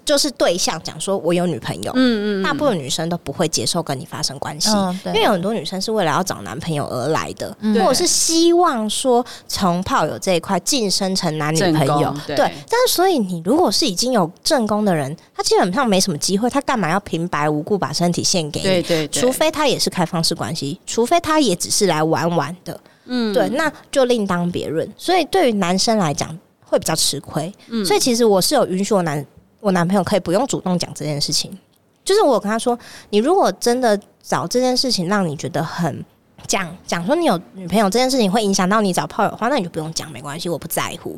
[0.04, 12.36] 就是对象讲说，我有女朋友，嗯嗯，大部分女生都不会接受跟你发生关系，嗯，因为有很多女生是为了要找男朋友而来的，嗯，或者是希望说从炮友这一块晋升成男女朋友，对。
[12.36, 18.66] 对，但是所以你如果是已经有正宫的人，他基本上没什么机会，他干嘛要平白无故把身体献给你？
[18.66, 24.86] 对对对，除非他也是开放式关系，除非他也只是来玩玩的，嗯，对，那就另当别论。
[24.98, 29.24] 所以对于男生来讲会比较吃亏，嗯，所以其实我是有允许我男。
[29.62, 31.56] 我男朋友可以不用主动讲这件事情，
[32.04, 32.76] 就是我跟他说，
[33.10, 36.04] 你如果真的找这件事情让你觉得很
[36.48, 41.16] 讲讲说你有女朋友这件事情会影响到你找炮友的话，那你就不用讲，没关系，我不在乎。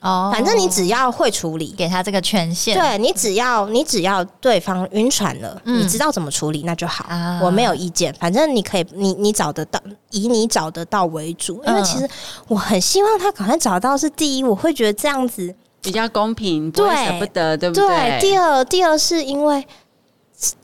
[0.00, 8.12] 哦，反正你只要会处理，给他这个权限，对，你只要你只要对方晕船了，嗯，你知道怎么处理那就好，啊，我没有意见。
[8.14, 12.08] 反正你可以，你你找得到，以你找得到为主，因为其实
[12.46, 15.54] 我很希望他赶快找到是第一，我会觉得这样子。
[15.86, 17.86] 比较公平，对，舍不得，对不对？
[17.86, 19.64] 对，第二，第二是因为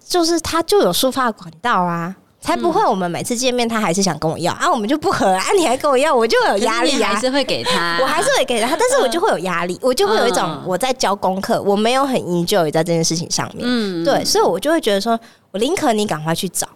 [0.07, 15.19] 就是他就有抒发管道啊，才不会我们每次见面他还是想跟我要、嗯、啊，我们就不合啊， 你还跟我要，我就有压力啊，还是会给他，我还是会给他，但是我就会有压力，我就会有一种我在教功课，我没有很 enjoy 在这件事情上面，嗯，对，所以我就会觉得说，
[15.53, 16.67] 我宁可你赶快去找。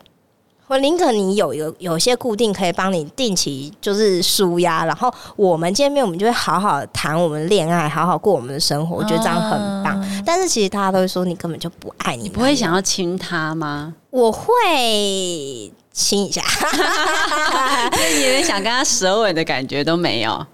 [0.68, 9.50] 我宁可你有有有些固定可以帮你定期就是舒压，然后我们见面我们就会好好谈我们恋爱，好好过我们的生活，我觉得这样很
[9.84, 10.00] 棒。
[10.02, 13.94] 嗯、但是其实大家都会说你根本就不爱你，你不会想要亲他吗？
[14.10, 16.42] 我会亲一下，
[17.92, 20.46] 所以你连想跟他舌吻的感觉都没有。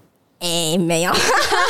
[0.43, 1.13] 哎、欸，没有，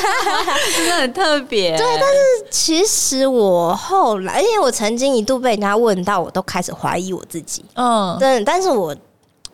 [0.75, 1.77] 真的很特别。
[1.77, 7.63] 对，但是其实我后来，因为我曾经一度被人家问到，我都开始怀疑我自己。
[7.75, 8.97] 嗯，对，但是我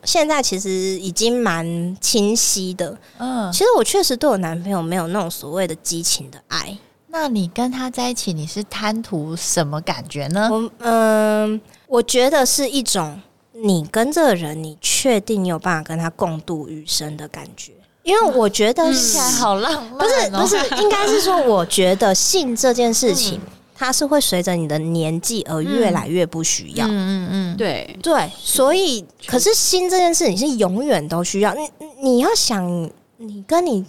[0.05, 2.97] 现在其实已经蛮清晰的。
[3.17, 6.77] 嗯，其实我确实对我男朋友没有那种所谓的激情的爱。
[7.07, 10.47] 那你跟他在一起，你是贪图什么感觉呢？
[10.49, 13.19] 我嗯，我觉得是一种
[13.51, 17.73] 你跟这个人，你确定你有办法跟他共度余生的感觉。
[18.09, 23.39] 因为我觉得起来好浪漫，不是不是，应该是说，我觉得性这件事情，
[23.75, 26.87] 它是会随着你的年纪而越来越不需要。
[26.87, 31.53] 嗯嗯嗯，对对，所以可是性这件事情是永远都需要。
[31.53, 31.69] 你
[32.01, 32.67] 你要想，
[33.17, 33.85] 你跟你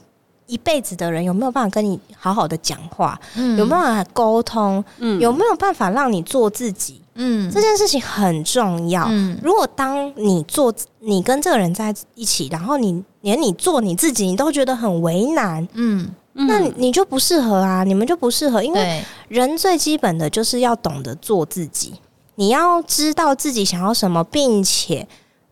[0.46, 3.18] 一辈子的人有没有办法跟你好好的讲话？
[3.36, 4.84] 有没有办法沟通？
[5.18, 7.00] 有没有办法让你做自己？
[7.22, 9.04] 嗯，这件事情很重要。
[9.10, 21.92] 嗯，如果当你做，你跟这个人在一起，然后你连你做你自己，你都觉得很为难，嗯，那你你就不适合啊，你们就不适合，因为人最基本的就是要懂得做自己，
[22.36, 25.06] 你要知道自己想要什么，并且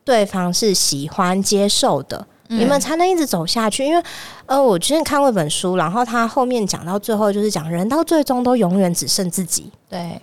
[0.04, 3.84] 对方是喜欢接受的，嗯，你们才能一直走下去。
[3.84, 4.02] 因为，
[4.46, 10.18] 呃，我之前看过一本书，然后他后面讲到最后，就是讲人到最终都永远只剩自己，对。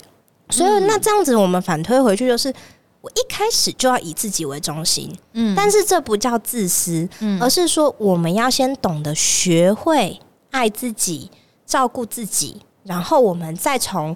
[0.50, 2.54] 所以那这样子，我们反推回去，就是
[3.02, 10.20] 我一开始就要以自己为中心，嗯，但是这不叫自私，嗯，而是说我们要先懂得学会
[10.52, 11.32] 爱自己、
[11.66, 14.16] 照顾自己，然后我们再从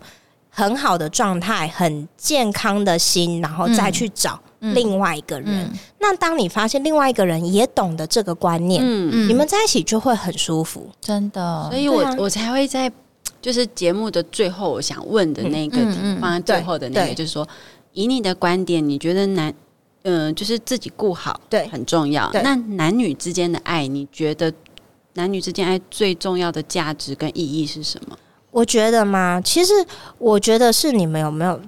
[0.50, 5.50] 很好的状态、很健康的心，然后再去找另外一个人。
[5.50, 5.70] 嗯。
[5.72, 9.10] 嗯、那当你发现另外一个人也懂得这个观念，嗯。
[9.12, 11.68] 嗯，你们在一起就会很舒服，真的。
[11.72, 12.92] 所以我、啊、我才会在。
[13.42, 15.78] 就是节目的最后，我想问的那个
[16.20, 17.48] 放在最后的那个，就是说，
[17.94, 19.54] 以你的观点，你觉得男，
[20.04, 22.30] 嗯、呃，就是自己顾好，对，很重要。
[22.44, 24.52] 那男女之间的爱，你觉得
[25.14, 28.18] 男女之间爱最重要的价值跟意义是什么？
[28.52, 29.74] 我觉得嘛，其实
[30.18, 31.62] 我觉得是你们有没有，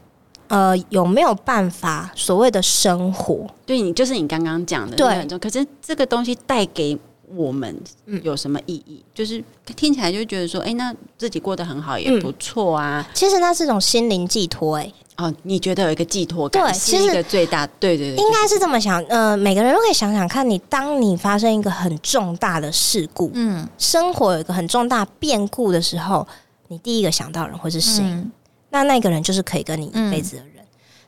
[0.50, 3.48] 呃，有没有办法所谓的生活？
[3.66, 5.40] 对你，就是你刚刚讲的，对。
[5.40, 7.00] 可是这个东西带给。
[7.36, 7.76] 我们
[8.24, 9.04] 有什么意义？
[9.04, 9.44] 嗯、就是
[9.76, 13.12] 听起来就觉得说，哎、欸，那自己过得很好也不错啊、嗯。
[13.14, 19.04] 其实那是一种心灵寄托，哎，哦，你觉得有一个寄托感，对，是一个最大，对对对，应该是这么想。
[19.06, 26.28] 呃，每个人都可以想想看，你当你发生一个很重大的事故，嗯，生活有一个很重大变故的时候，
[26.68, 28.04] 你第一个想到的人会是谁？
[28.04, 28.32] 嗯、
[28.70, 30.51] 那那个人就是可以跟你一辈子的人。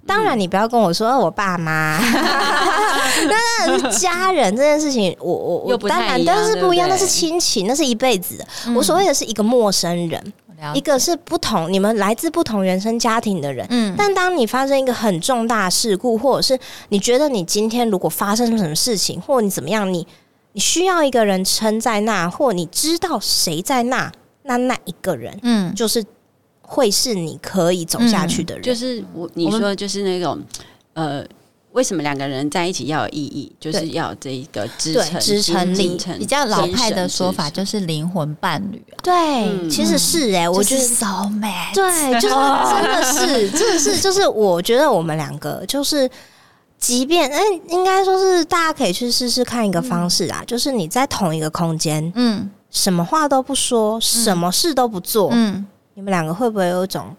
[0.03, 1.97] 嗯当然，你不要跟我说我爸妈，
[3.27, 8.45] 那是家人这件事情，我我我当然都是不一样，那是亲情，那是一辈子的。
[8.75, 10.33] 我所谓的是一个陌生人，
[10.73, 13.65] 一个是不同，你们来自不同原生家庭的人。
[13.69, 20.05] 嗯，但当你发生一个很重大事故，或者是你觉得你今天如果发生什么事情，或你怎么样，你
[20.51, 24.11] 你需要一个人撑在那，或你知道谁在那，
[24.43, 26.03] 那那一个人，嗯，就是
[26.73, 28.63] 会是你可以走下去的人。
[28.63, 30.39] 嗯、就是我你说就是那种
[30.93, 31.23] 呃。
[31.73, 33.51] 为什么两个人在一起要有意义？
[33.59, 35.97] 就是要有这一个支撑支撑力。
[36.19, 39.01] 比较老派的说法就是灵魂伴侣啊。
[39.01, 39.11] 对，
[39.49, 41.73] 嗯、其实是哎、欸，我觉得 soulmate。
[41.73, 42.35] 对， 就是
[42.69, 46.07] 真的是，真的是，就是我觉得我们两个就是，
[46.77, 57.15] 即便哎，应该说是大家可以去试试看一个方式啊，嗯、就是你在同一个空间，嗯，什么话都不说，什么事都不做，嗯，你们两个会不会有一种，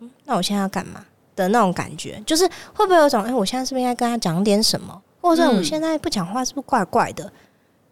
[0.00, 1.04] 嗯，那我现在要干嘛？
[1.36, 5.00] 的那种感觉，就是会不会有种，哎、欸，我现在是不是应该跟他讲点什么？
[5.22, 7.24] 或者我现在不讲话是不是怪怪的？
[7.24, 7.32] 嗯、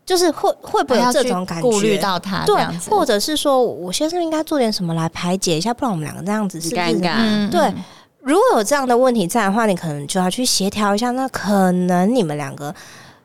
[0.05, 1.63] 就是会会不会有这种感觉？
[1.63, 5.73] 顾虑到他，对，或者是说我现在是不是应该做点什么来排解一下？
[5.73, 7.15] 不然我们两个这样子是尴尬。
[7.17, 7.73] 嗯、对，
[8.21, 11.11] 如果有这样的问题在的话，你可能就要去协调一下。
[11.13, 12.75] 那可能你们两个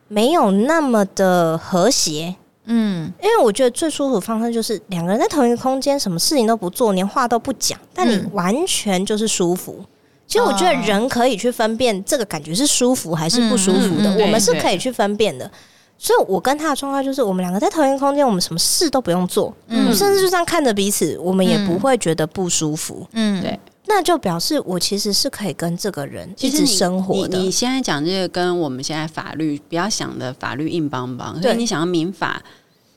[0.08, 2.36] 没有那么的和谐。
[2.66, 9.84] 嗯，因为我觉得最舒服的方式就是两个人在同一个空间，什么事情都不做，连话都不讲，但你完全就是舒服。
[10.26, 15.50] 其实我觉得人可以去分辨这个感觉是舒服还是不舒服的，我们是可以去分辨的。
[15.96, 23.06] 所以，我跟他的状况就是，我们两个在同一个空间，我们什么事都不用做，嗯，甚至就这样看着彼此，我们也不会觉得不舒服。
[23.12, 27.38] 嗯，对，那就表示我其实是可以跟这个人一直生活的。
[27.38, 32.42] 你现在讲这个跟我们现在法律不要想的法律硬邦邦，所以你想要民法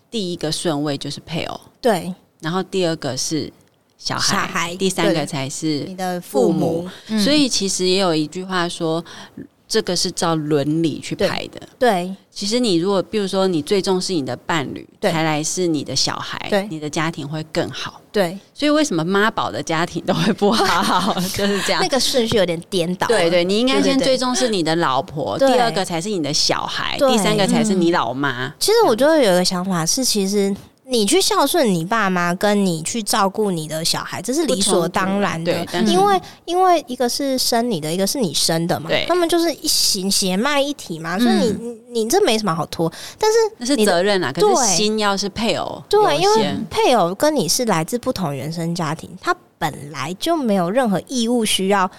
[0.09, 3.51] 第一个顺位就是配偶，对，然后第二个是。
[3.99, 6.87] 小孩，小孩第三个才是你的父母，
[7.23, 9.03] 所以其实也有一句话说，
[9.67, 11.59] 这个是照伦理去排的。
[11.77, 18.01] 对，其实你如果比如说你最重视你的伴侣，才来是你的小孩，对，你的家庭会更好。
[18.11, 21.13] 对，所以为什么妈宝的家庭都会不好？
[21.35, 23.05] 就是这样， 那个顺序有点颠倒。
[23.07, 28.53] 对对，你应该先最重视你的老婆，第二个才是你的小孩，第三个才是你老妈。
[28.59, 30.55] 其实我就会有一个想法是，其实。
[30.89, 35.65] 你去孝顺你爸妈，跟你去照顾你的小孩，这是理所当然的。
[35.85, 42.91] 因为因为一个是生你的，一个是你生的嘛，他们就是一形血脉一体嘛，所以你你你这没什么好拖。
[43.19, 51.89] 但是那是责任啊，可是心要是配偶，对，因为配偶跟你是来自不同原生家庭，他本来就没有任何义务需要。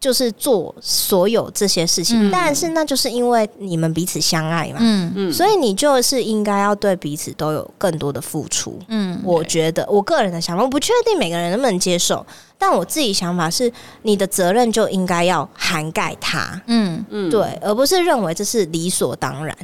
[0.00, 5.12] 就是做所有这些事情，嗯、但是那就是因为你们彼此相爱嘛，嗯。
[5.16, 12.24] 嗯，所以你就是应该要对彼此都有更多的付出，嗯，我觉得我个人的想法，我不确定每个人能不能接受，
[12.56, 17.04] 但我自己想法是，你的责任就应该要涵盖他，嗯。
[17.10, 19.56] 嗯，对，而不是认为这是理所当然，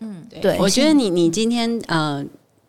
[0.00, 0.58] 嗯，对，对。
[0.58, 2.22] 我觉得你你今天呃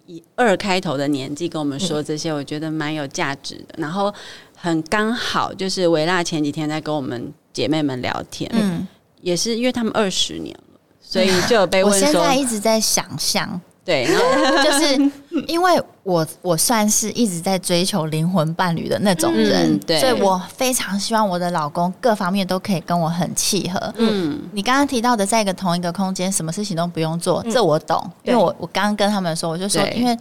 [0.05, 4.13] 以二开头的年纪跟我们说这些，嗯、我觉得蛮有价值的，然后。
[4.61, 8.85] 很刚好，就是维娜前几天在跟我们姐妹们聊天，嗯，
[9.21, 14.23] 也是因为他们二十年了，所以就有被问说， 我现在一直在想象，对，然后
[14.61, 15.11] 就是
[15.47, 23.93] 因为我我算是一直在追求灵魂伴侣的那种人，嗯、对，所以我非常希望我的老公各方面都可以跟我很契合。
[23.95, 30.17] 嗯，你刚刚提到的在一个同一个空间，什么事情都不用做，嗯、这我懂，因为我我刚刚跟他们说，我就说，因为。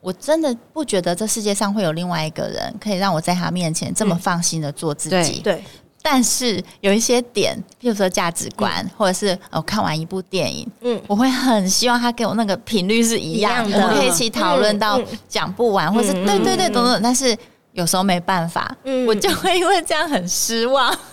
[0.00, 5.40] 我真的不觉得这世界上会有另外一个人可以让我在他面前这么放心的做自己。
[5.40, 5.62] 对，
[6.02, 17.00] 但是有一些点，譬如说价值观，或者是我看完一部电影，嗯，我会很希望他给我那个频率是一样的，我们可以一起讨论到讲不完，或者是对对对等等。
[17.02, 17.36] 但是
[17.72, 19.06] 有时候没办法，嗯。
[19.06, 20.88] 我就会因为这样很失望。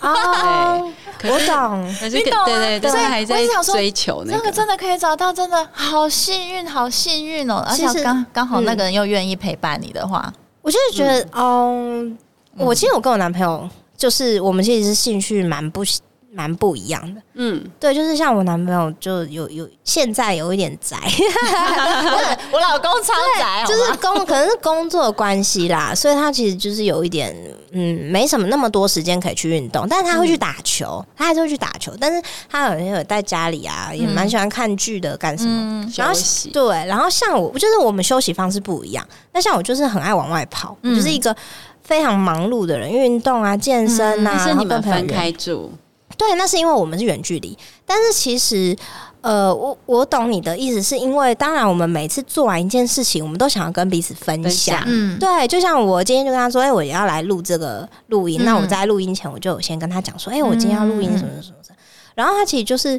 [1.24, 7.64] 我懂，你懂对对对，所以还在追求那个，真的可以找到，真的好幸运，好幸运哦！
[7.66, 12.16] 而且刚刚好那个人又愿意陪伴你的话，我就是觉得，嗯，
[12.56, 15.82] 我其实我跟我男朋友，就是我们其实是兴趣蛮不。
[16.30, 20.96] 蛮不一样的，嗯，对，就是像我男朋友就有有现在有一点宅，
[22.52, 27.34] 我老公超宅，就是工可能是工作关系啦，所以他其实就是有一点
[27.72, 35.90] 嗯，没什么那么多时间可以去运动，但是他会去打球，他还是会去打球，但是他有有在家里啊，也蛮喜欢看剧的，干什么？
[35.96, 36.14] 然后
[36.52, 41.34] 对，然后像我，就是我们休息方式不一样，那像我就是很爱往外跑，就是一个
[41.82, 45.72] 非常忙碌的人，运动啊，健身啊，是你们分开住。
[46.18, 47.56] 对，那是因为我们是远距离。
[47.86, 48.76] 但是其实，
[49.20, 54.82] 呃，我我懂你的意思，是因为当然我们每次做完一件事情，我们都想要跟彼此分享。
[54.86, 58.42] 嗯，对，就像我今天就跟他说，哎、欸，我也要来录这个录音。
[58.42, 61.76] 嗯、那我在录音前，我就先跟他讲说，哎、欸，我今天要录音什么什么什么。
[62.16, 62.98] 然后他其实就是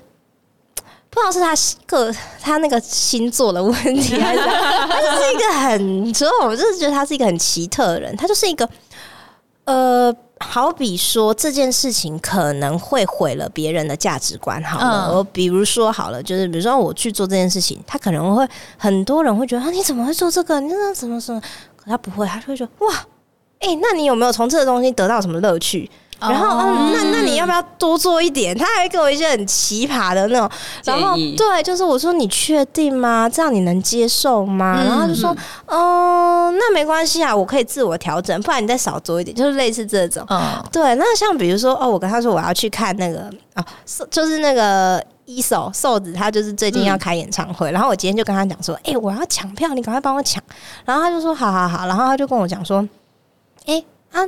[1.09, 1.53] 不知道是他
[1.85, 8.15] 个他那个星座的问题，还是他就是一个很，所以我就是觉得他是一个很奇特的人。
[8.15, 8.69] 他就是一个，
[9.65, 10.15] 呃。
[10.39, 14.63] 好比说这件事情可能会毁了别人的价值观。
[14.63, 20.59] 好了，我、比如说好了，就是比如说我去做这件事情，他可能会很多人会觉得啊，你怎么会做这个？
[20.59, 21.41] 你这怎么什么？
[21.75, 22.93] 可他不会，他就会说哇，
[23.59, 25.89] 哎、那你有没有从这个东西得到什么乐趣？
[26.19, 28.57] 然后，嗯，那那你要不要多做一点？
[28.57, 30.49] 他还给我一些很奇葩的那种，
[30.83, 33.29] 然后对，就是我说你确定吗？
[33.29, 34.83] 这样你能接受吗？
[34.83, 40.25] 然后就说，哦，那没关系啊，我可以自我调整，不然你再少做一点，就是类似这种。
[40.71, 43.63] 对，那像比如说，哦，我跟他说我要去看那个哦，
[44.11, 50.43] 就是那个一手瘦子，他就是最近要开演唱会，然后我今天就跟他讲说，哎，我要抢票，你赶快帮我抢。
[50.83, 52.85] 然后他就说，好好好，然后他就跟我讲说，
[53.65, 54.21] 哎啊。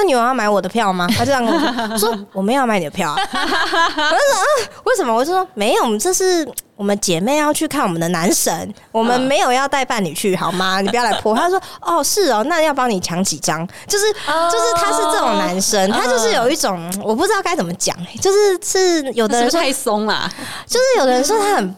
[0.00, 1.06] 那你有要买我的票吗？
[1.14, 1.60] 他这样跟我
[1.98, 3.16] 说， 说我没有要买你的票啊。
[3.20, 4.44] 我就说啊，
[4.84, 5.14] 为什么？
[5.14, 10.80] 我就说没有，我们这是我们姐妹要去看我们的男神，我们没有要带伴侣去，好吗？
[10.80, 11.36] 你不要来泼。
[11.36, 20.26] 他说哦，是哦，那要帮你抢几张，就是就是他是这种男生，他就是有一种我不知道该怎么讲，就是是有的人说太松了，
[20.66, 21.76] 就是有的人说他很。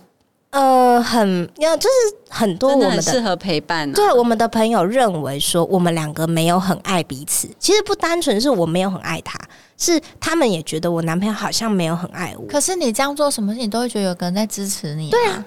[0.53, 9.39] 呃，很要就是很多我们的适合陪伴，啊，对我们的朋友认为说我们两个没有很爱彼此，其实不单纯是我没有很爱他，
[9.79, 12.47] 是他们也觉得我男朋友好像没有很爱我。
[12.47, 15.45] 可是你这样做什么事情都会觉得有个人在支持你，啊，对啊。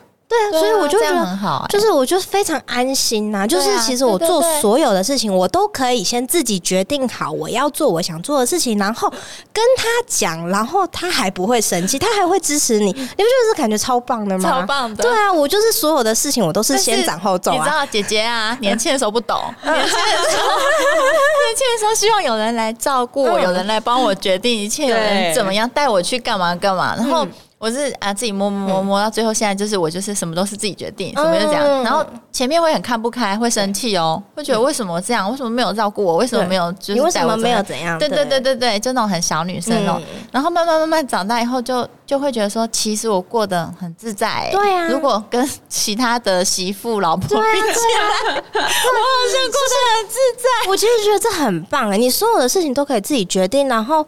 [0.52, 3.46] 对啊，所以我就觉得很好，就是我就非常安心呐。
[3.48, 12.86] 就是其实我做所有的事情，我都可以先自己决定好我要做我想做的事情，然后跟他讲，然后他还不会生气，他还会支持你。
[12.86, 14.50] 你不觉得这感觉超棒的吗？
[14.50, 15.04] 超棒的。
[15.04, 17.52] 对啊，我就是所有的事情我都是先斩后奏。
[17.52, 27.26] 你知道姐姐啊， 年轻的时候不懂， 年轻的时候，年轻的时候希望有人来照顾我，有人来帮我决定一切，有人怎么样带我去干嘛干嘛，然后。
[27.66, 31.84] 我是啊，自己摸摸摸摸到最后，现在就是我就是什么都是自己决定，什么就这样。
[31.84, 35.28] 然后前面会很看不开，会生气哦，会觉得为什么这样？
[35.32, 36.18] 为什么没有照顾我？
[36.18, 37.98] 为什么没有就是为什么没有怎样？
[37.98, 40.00] 对对对对对，就那种很小女生哦。
[40.32, 44.48] 然后慢慢慢慢长大以后，就就会觉得说，其实我过得很自在。
[44.52, 50.70] 对啊，如果跟其他的媳妇老婆比起来，我好像过得很自在。
[50.70, 54.06] 我其实觉得这很棒哎，你所有的事情都可以自己决定，然后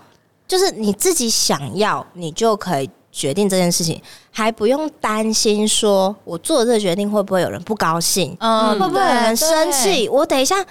[0.47, 2.87] 就是你自己想要，你就可以。
[3.18, 3.99] 决定这件事情，
[4.30, 10.07] 还不用担心说我做的这个决定会不会有人不高兴，嗯，会不会有人生气？
[10.07, 10.63] 我等一下，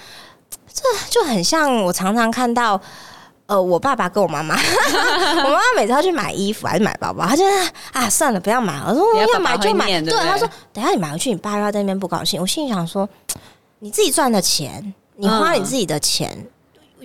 [0.73, 2.79] 这就很像我常常看到，
[3.47, 4.55] 呃，我爸爸跟我妈妈，
[5.43, 7.43] 我妈妈每次要去买衣服还是买包包，她就
[7.91, 8.85] 啊，算了，不要买了。
[8.87, 12.39] 我说要买就买，对，她说等下你买回去，你爸要在那边不高兴。
[12.39, 13.07] 我心里想说，
[13.79, 16.31] 你自己赚的钱，你花你自己的钱。
[16.33, 16.47] 嗯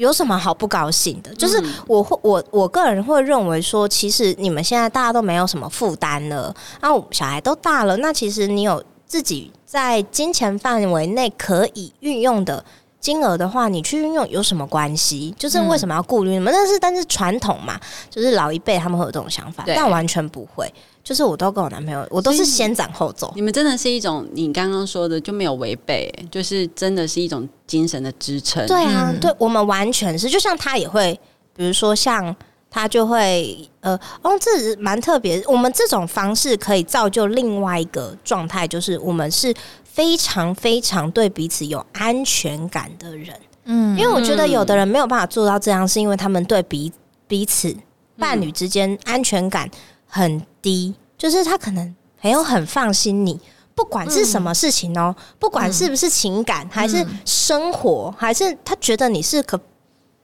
[0.02, 1.32] 有什么好不高兴的？
[1.36, 12.64] 就是我会我我个人会认为说，其实你们现在大家都没有什么负担了，然后小孩都大了，那其实你有自己在金钱范围内可以运用的
[12.98, 15.32] 金额的话，你去运用有什么关系？
[15.38, 16.52] 就是为什么要顾虑你们？
[16.52, 17.78] 但是但是传统嘛，
[18.10, 20.72] 就是老一辈他们会有这种想法，但完全不会。
[21.04, 23.32] 就是我都跟我男朋友，我都是先斩后奏。
[23.34, 28.66] 你们真的是一种，你刚刚说的就没有违背，就是真的是一种精神的支撑。
[28.66, 31.18] 对啊，嗯、对我们完全是，就像他也会，
[31.56, 32.34] 比如说像
[32.70, 35.42] 他就会，呃，哦，这蛮特别。
[35.46, 39.52] 我们这种方式可以造就另外一个状态，就是我们是
[39.84, 43.34] 非常非常对彼此有安全感的人。
[43.64, 46.92] 嗯，因为我觉得有的人没有办法做到这样，是因为他们对彼
[47.26, 47.76] 彼此
[48.16, 49.68] 伴侣之间安全感
[50.06, 53.38] 很低，就是他可能没有很放心你，
[53.74, 59.60] 不管是什么事情哦，不管是不是情感，还是生活，还是他觉得你是个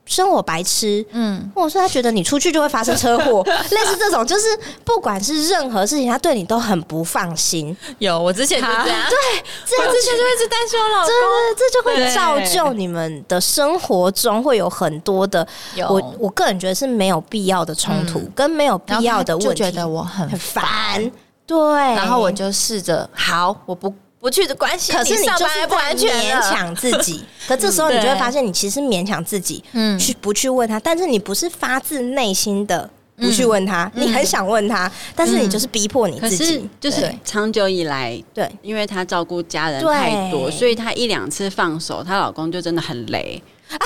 [0.09, 4.45] 生我白痴，嗯，或者说他觉得你出去就会发生车祸， 类似这种，就是
[4.83, 7.75] 不管是任何事情，他对你都很不放心。
[7.99, 11.07] 有，我之前就这样，对， 这之前就一直担心我老公，
[11.55, 15.47] 这这就会造就你们的生活中会有很多的，
[15.87, 21.11] 我我个人觉得是没有必要的冲突，跟没有必要的问题，就觉得我很烦，
[21.45, 21.55] 对，
[21.95, 23.93] 然后我就试着好，我不。
[24.19, 27.23] 不去的关系，可是你就是不完全，勉强自己。
[27.47, 36.69] 可这时候你就会发现，你其实勉强自己，嗯，去不去问他，但是你不是发自内心的不去问他，你很想问他，但是你就是逼迫你自己。
[36.79, 43.41] 就是长久以来，对，因为她照顾家人太多，所以她一两次放手，她老公就真的很雷。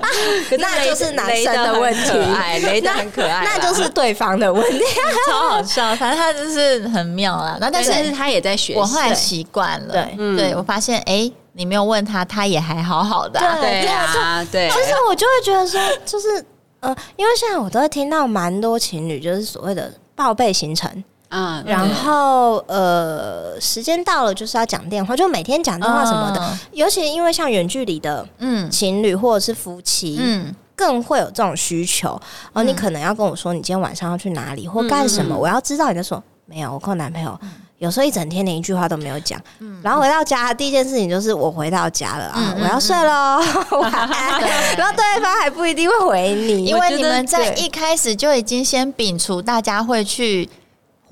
[0.58, 4.80] 那就是男生的问题，哎雷的很可爱，那就是对方的问题，
[5.28, 5.94] 超好笑。
[5.96, 9.92] 反正他就是很妙啦，那但是他也在学习，我后来习惯了。
[9.92, 13.38] 对，对我发现，哎，你没有问他，他也还好好的。
[13.60, 14.68] 对啊，对。
[14.70, 16.44] 其实我就会觉得说，就是
[16.80, 21.04] 呃，因为现在我都会听到蛮多情侣，就是所谓的报备行程。
[21.32, 26.58] 嗯，然后呃，时间到了就是要讲电话，就每天讲电话什么的。
[26.72, 32.20] 尤其因为像远距离的嗯情侣或者是夫妻，嗯，更会有这种需求。
[32.52, 35.90] 而你可能要跟我说，你今天晚上要去哪里或干什么，我要知道。
[35.90, 37.38] 你就说没有，我跟我男朋友。
[37.78, 43.42] 有时候一整天连一句话都没有讲，嗯、然后回到家第一件事情就是我回到家了啊，嗯、我要睡喽，
[43.80, 44.40] 晚安。
[44.76, 50.48] 然后对方还不一定会回你，因为你们在一开始就已经先摒除大家会去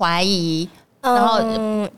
[0.01, 0.67] 怀疑，
[0.99, 1.39] 然后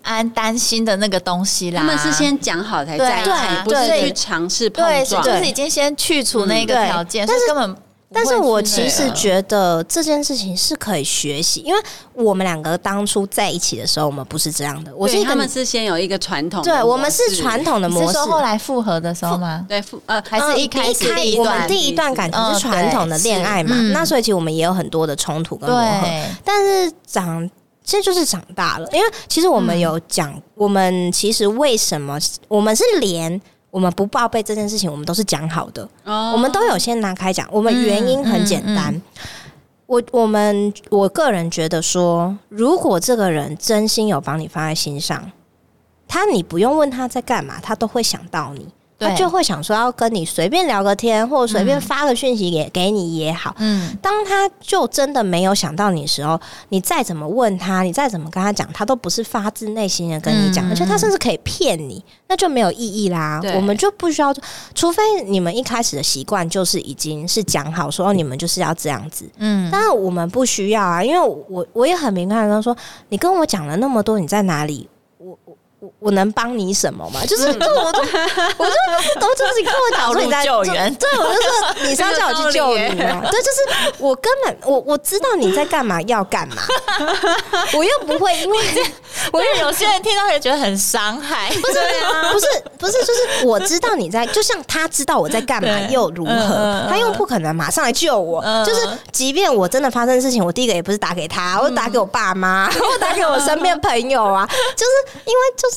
[0.02, 1.82] 安担心的那个东西啦。
[1.82, 3.30] 他们是先讲好才在一起，
[3.64, 7.76] 不是去尝试碰撞，就是已经先去除那个条件，但是根本。
[8.16, 11.82] 但是我其实觉得这件事情是可以学习，因为
[12.14, 14.96] 我们两个当初在一起的时候，我们不是这样的。
[14.96, 18.08] 我是他们是先有一个传统，对我们是传统的模式。
[18.10, 19.66] 是说后来复合的时候吗？
[19.68, 23.76] 对，复呃还是一开始第一我们第一段感情是传统的恋爱嘛？
[23.92, 26.08] 那所以其实我们也有很多的冲突跟磨合。
[26.46, 27.50] 但是长，
[27.84, 32.18] 其实就是长大了，因为其实我们有讲，我们其实为什么
[32.48, 33.42] 我们是连。
[33.74, 35.82] 我们不报备这件事情，我们都是讲好的。
[36.04, 37.50] 哦、我们都有先拿开讲。
[37.52, 39.02] 我们原因很简单，嗯嗯嗯、
[39.88, 45.32] 我我们我个人觉得说，如果这个人真心有把你放在心上，
[46.08, 48.68] 他你不用问他在干嘛，他都会想到你。
[49.04, 53.56] 他就会想说要跟你随便聊个天，或者随便发个讯息给给你也好。
[53.60, 56.40] 嗯，当他就真的没有想到你的时候，
[56.70, 63.42] 你再怎么问他，你再怎么跟他讲，他都不是发自内心的跟你讲，而且他甚至可以骗你，那就没有意义啦。
[63.56, 64.34] 我们就不需要，
[64.74, 69.30] 除非你们一开始的习惯就是已经是讲好说你们就是要这样子。
[69.38, 72.76] 嗯，当然我们不需要啊，因为我我也很明白他说，
[73.10, 74.90] 你跟我讲了那么多，你在哪里？
[76.00, 77.20] 我能帮你什么吗？
[77.28, 78.00] 就是，就我就
[78.58, 83.22] 我就都就是你跟我讲说你在救援，对，我就说你是要叫我去救你吗？
[83.32, 86.56] 对，就是我根本我我知道你在干嘛，要干嘛，
[87.74, 88.58] 我又不会因为
[89.32, 91.80] 我因为有些人听到也觉得很伤害，不是
[92.32, 96.86] 不是不是，就是我知道你在，就像他知道我在干嘛又如何？
[96.90, 105.73] 他又不可能马上来救我，就是即便我真的发生事情，我第一个也不是打给他，我打给我爸妈，我打给我身边朋友啊，就是因为就是。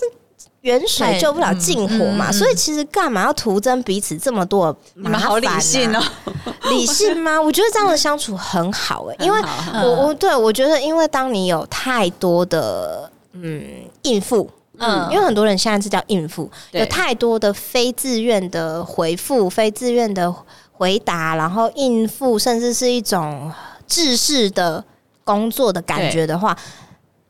[0.63, 5.05] 远水救不了近火嘛，所以其实干嘛要徒增彼此这么多麻烦？
[5.05, 6.03] 你们好理性哦，
[6.71, 7.41] 理性吗？
[7.41, 9.41] 我觉得这样的相处很好诶、欸，因为
[9.83, 13.63] 我我对我觉得，因为当你有太多的嗯
[14.03, 20.35] 应付，嗯，因为很多人现在是叫应付，有太多的非自愿的回复、非自愿的
[20.73, 23.53] 回答，然后应付，甚至是一种
[23.87, 24.85] 制式的
[25.23, 26.57] 工作的感觉的话，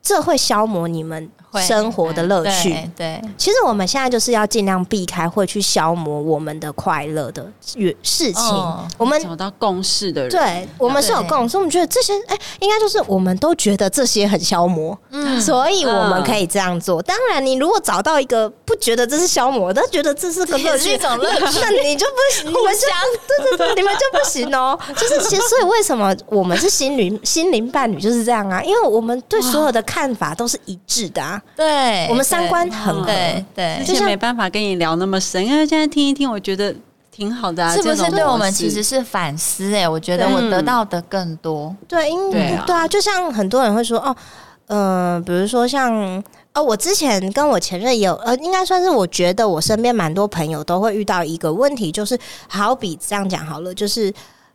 [0.01, 1.31] 这会消磨你们。
[1.63, 7.47] 生活的乐趣，对，对，其实我们现在就是要尽量避开会去消磨我们的快乐的
[8.03, 8.43] 事情。
[8.43, 11.55] 哦、我们找到共识的人，对，我们是有共识。
[11.55, 17.01] 对我们觉得这些，哎、欸，应该就是我们都觉得这些很消磨，嗯，所以我们可以这样做。
[17.03, 22.89] 当然，你如果找到一个不觉得这是消磨，但觉得这是个乐趣，一种乐趣，那 你就不行，互相，
[23.27, 24.79] 对对对，你们就不行哦。
[24.97, 28.63] 就是其实，所以为什么我们是心灵心灵伴侣就是这样啊？
[28.63, 31.41] 因为我们对所有的看法都是一致的啊。
[31.55, 36.75] 对，我们三观很合，对对，就没办法跟你聊那么深，因为现在听一听，我觉得
[37.11, 37.75] 挺好的啊。
[37.75, 39.75] 是不是对我们其实是反思？
[39.75, 41.75] 哎，我觉得我得到的更多。
[41.87, 44.17] 对，因为对啊，就像很多人会说哦，
[44.67, 46.23] 嗯，比如说像
[46.53, 52.19] 哦，我之前跟我前任有呃，应该算是我觉得我身边蛮多朋友都会遇到一个问题，就是
[52.49, 54.13] 好比这样讲好了，就是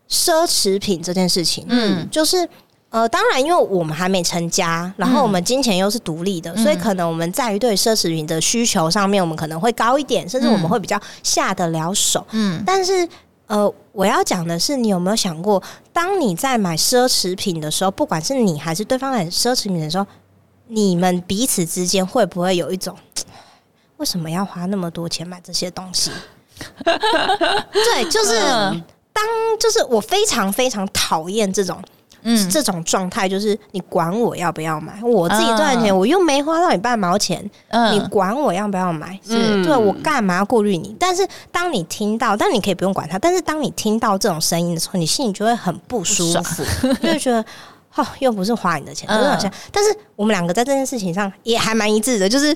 [0.10, 2.48] 奢侈品这件事情，嗯，就是。
[2.92, 12.28] 呃，当然，因为我们还没成家，然后我们金钱又是独立的，嗯、所以可能我们在于对奢侈品的需求上面，我们可能会高一点，甚至我们会比较下得了手。
[12.32, 13.08] 嗯，但是
[13.48, 15.64] 呃，我要讲的是，你有没有想过，
[15.94, 20.06] 当你在买奢侈品的时候，不管是你还是对方买奢侈品的时候，
[20.68, 22.94] 你们彼此之间会不会有一种，
[23.96, 26.12] 为什么要花那么多钱买这些东西？
[26.84, 28.38] 对，就是
[29.14, 29.26] 当
[29.58, 31.82] 就是我非常非常讨厌这种。
[32.24, 37.44] 嗯，这种状态就是你管我要不要买，我自己赚钱，我又没花到你半毛钱，
[37.92, 39.20] 你管我要不要买？
[39.26, 40.96] 是对我干嘛要顾虑你？
[41.00, 43.18] 但是当你听到，但你可以不用管他。
[43.20, 46.64] 但是当你听到这种声音的时候，你心里就会很不舒服，
[47.02, 47.44] 就会觉得
[47.96, 49.52] 哦，又不是花你的钱，就是好像。
[49.72, 52.56] 但是我们两个在这件事情上也还蛮一致的，就是。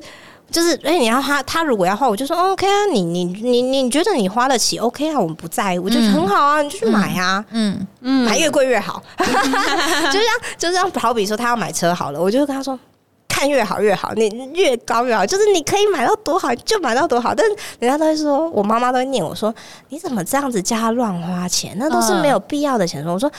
[0.52, 12.80] 就是，哎、欸，你要花，他如果要花，我就说 OK 啊，你你你你觉得你花得起 OK 啊，我们不在意，我觉得很好啊，你就去买啊，嗯嗯，买越贵越好， 就这样，就这样，好比说他要买车好了，我就跟他说，
[13.28, 19.54] 看越好越好，你越高越好，就是你可以买到多好就买到多好，但是人家都会说，我妈妈都会念我说，
[19.90, 23.30] 你怎么这样子叫他乱花钱，那都是没有必要的钱，说我说。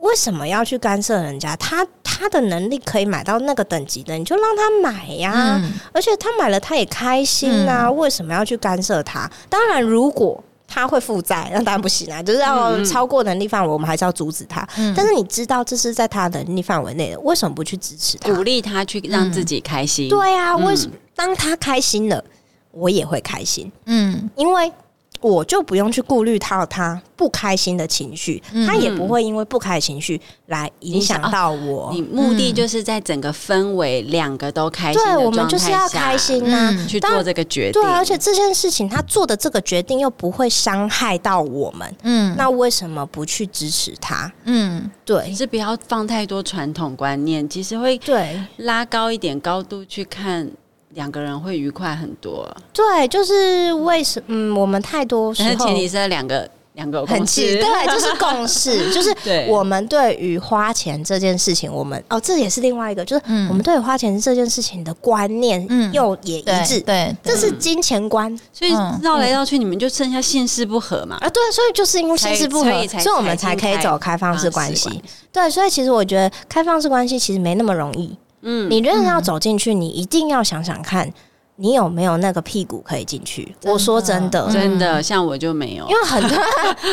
[0.00, 1.56] 为什么要去干涉人家？
[1.56, 5.60] 他他的能力可以买到那个等级的，你就让他买呀、啊。
[5.62, 7.86] 嗯、而且他买了，他也开心呐、啊。
[7.86, 9.30] 嗯、为什么要去干涉他？
[9.48, 12.22] 当然，如果他会负债，那当然不行啊！
[12.22, 14.66] 就是要超过能力范围，我们还是要阻止他。
[14.76, 18.32] 嗯、但是你知道这是在他能力范围内的，为什么不去支持他？
[18.32, 20.08] 鼓励他去让自己开心？
[20.08, 20.94] 嗯、对啊，为什么？
[21.16, 22.22] 当他开心了，
[22.70, 23.70] 我也会开心。
[23.86, 24.72] 嗯，因为。
[25.20, 31.88] 我就不用去顾虑到他不开心的情绪，嗯、他也不会因为不开心情绪来影响到我。
[31.94, 37.80] 你目的就是在整个氛围两个都开心对，我们就是要开心呐、啊，去做这个决定。
[37.80, 41.96] 对，而且这件事情他做的这个决定又不会伤害到我们。
[42.02, 44.30] 嗯，那为什么不去支持他？
[44.44, 50.50] 嗯，对，是不要放太多传统观念，其实会对拉高一点高度去看。
[50.94, 54.26] 两个人会愉快很多，对，就是为什么？
[54.28, 59.14] 嗯，我们太多时候，但是前提是两个两个很气，对，就是共识， 就是
[59.48, 68.72] 我们对于花钱这件事情，我们哦，这也是另外一个，就是我们对于花钱这件事情的观念，嗯，又也一致，对，这是金钱观，所以
[69.02, 71.16] 绕来绕去，你们就剩下性事不合嘛？
[71.20, 75.02] 啊，对，所以就是因为性事不合，所以我们才可以走开放式关系。
[75.30, 78.16] 对，所以其实我觉得开放式关系其实没那么容易。
[78.42, 81.12] 嗯，你真的要走进去，你一定要想想看，
[81.56, 83.54] 你有没有那个屁股可以进去。
[83.64, 86.38] 我说真的，真的，像我就没有，因为很多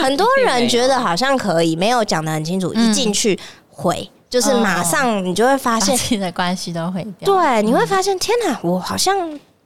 [0.01, 3.37] 很多人觉得好像可以，没有讲的很清楚，一进去
[3.69, 7.35] 毁，就是马上你就会发现 自己的关系都毁掉。
[7.35, 9.15] 对，你会发现，天哪，我好像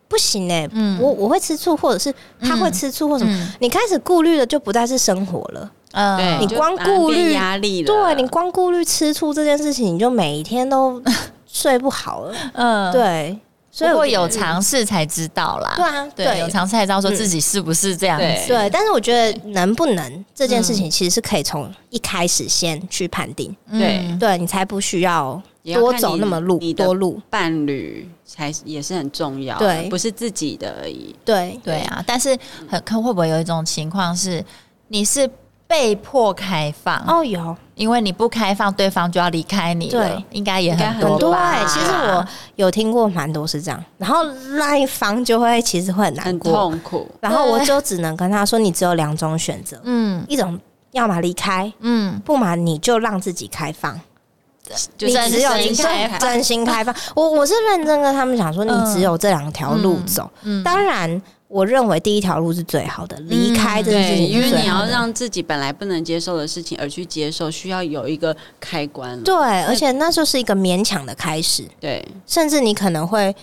[0.10, 0.70] 不行哎，
[1.00, 5.72] 我我会吃醋，或者是他会吃醋，或什么，你开始顾虑的就不再是生活了。
[5.94, 11.02] 嗯，你光顾虑压力了，对，你光顾虑吃醋这件事情，你就每一天都。
[11.52, 13.38] 睡不好了，嗯，对，
[13.72, 15.74] 所以我有尝试才知道啦。
[15.76, 18.48] 对啊，对，有尝试才知道说自己是不是这样子。
[18.48, 23.56] 对，但是我觉得能不能这件事情，其实是可以从一开始先去判定。
[23.72, 25.42] 对，对你才不需要
[25.74, 31.16] 多走那么路多路，伴侣才也是很重要，对，不是自己的而已。
[31.26, 32.38] 对，对啊，但是
[32.68, 34.44] 很看会不会有一种情况是，
[34.90, 35.28] 你是
[35.70, 36.98] 被迫开放？
[37.08, 37.56] 哦，有。
[37.76, 39.92] 因为你不开放，对方就要离开你了。
[39.92, 41.32] 对，应该也很多。
[41.32, 44.24] 对，其实我有听过蛮多是这样，然后
[44.58, 47.08] 那一方就会其实会很难过、很痛苦。
[47.22, 50.60] 然后我就只能跟他说：“你只有两种选择，嗯，一种
[50.92, 53.98] 要么离开，嗯，不嘛你就让自己开放，
[54.98, 55.50] 你只有
[56.20, 60.30] 真心开放。”我我是认真跟他们讲说：“你只有这两条路走。”
[60.66, 61.22] 当然。
[61.50, 69.20] 我认为第一条路是最好的，离开这件事情，因为你要让自己本来不能接受的事情而去接受，需要有一个开关。
[69.24, 71.66] 对，而且那就是一个勉强的开始。
[71.80, 73.36] 对，甚至你可能会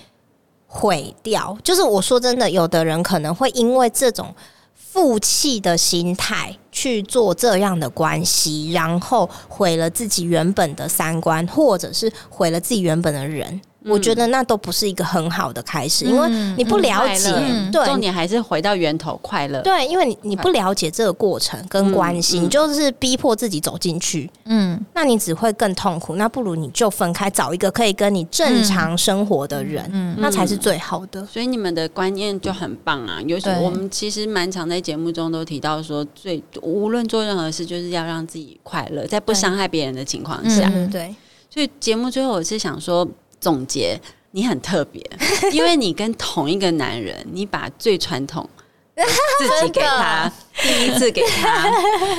[0.69, 1.59] 毁掉。
[1.65, 4.33] 就是我说真的，有的人可能会因为这种
[4.73, 13.61] 负气的心态去做这样的关系，然后毁了自己原本的三观，或者是毁了自己原本的人。
[13.89, 17.31] 我觉得那都不是一个很好的开始，因为你不了解，
[17.71, 19.61] 对，重点还是回到源头，快乐。
[19.63, 26.17] 对，因为你你不了解这个过程跟关系，你就是逼迫自己走进去，嗯，那你只会更痛苦。
[26.17, 31.25] 那不如你就分开，找一个可以跟你正常生活的人，嗯，那才是最好的。
[31.27, 33.21] 所以你们的观念就很棒啊！
[33.27, 41.15] 尤其我们其实蛮常在节目中都提到说，最无论做任何事，就是要让自己快乐，在不伤害别人的情况下，对。
[41.49, 43.07] 所以节目最后我是想说。
[43.41, 44.01] 总结，
[44.33, 45.03] 你很特别，
[45.53, 48.49] 因为你跟同一个男人，你把最传统
[48.97, 50.31] 自己给他，
[50.63, 51.71] 第一次给他，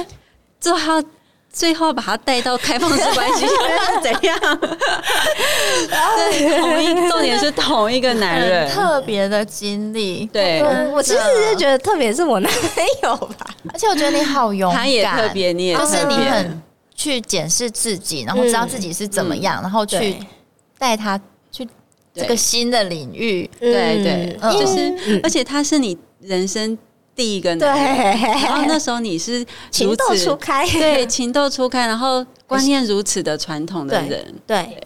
[0.59, 1.03] 最后
[1.51, 3.53] 最后把他带到开放式关系是
[4.01, 4.39] 怎样？
[5.89, 10.26] 对，同一重点是同一个男人，特别的经历。
[10.28, 10.61] 对，
[10.93, 11.20] 我其实
[11.51, 16.61] 就觉得特别是我男朋友吧，而且我觉得你好勇敢，他也特别，你也就是你很
[16.95, 20.18] 去检视自己，然后知道自己是怎么样，然后去。
[20.78, 21.19] 带他
[21.51, 21.67] 去
[22.13, 26.78] 这个新的领域，对对，就是，而且他是你人生
[27.15, 34.82] 第一个男人，然后那时候你是情窦初开，对，情窦初开，然后观念如此的传统的人，对，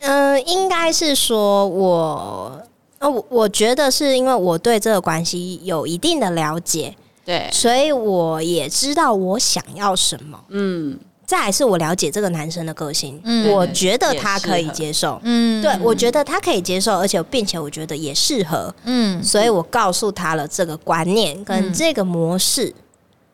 [0.00, 2.60] 嗯，应该是说我，
[3.00, 10.98] 我我觉得是因为我对这个关系有一定的了解，对，所以我也知道我想要什么，嗯。
[11.26, 22.72] 再来是我了解这个男生的个性，嗯，我觉得他可以接受，嗯，对，我觉得他可以接受，而且并且我觉得也适合，嗯，所以我告诉他了这个观念跟这个模式，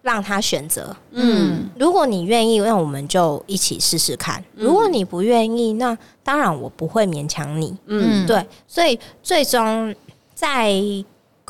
[0.02, 9.94] 让他选择，嗯，如果你愿意，那我们就一起试试看；如果你不愿意，那当然我不会勉强你，嗯，对，所以最终
[10.34, 10.72] 在。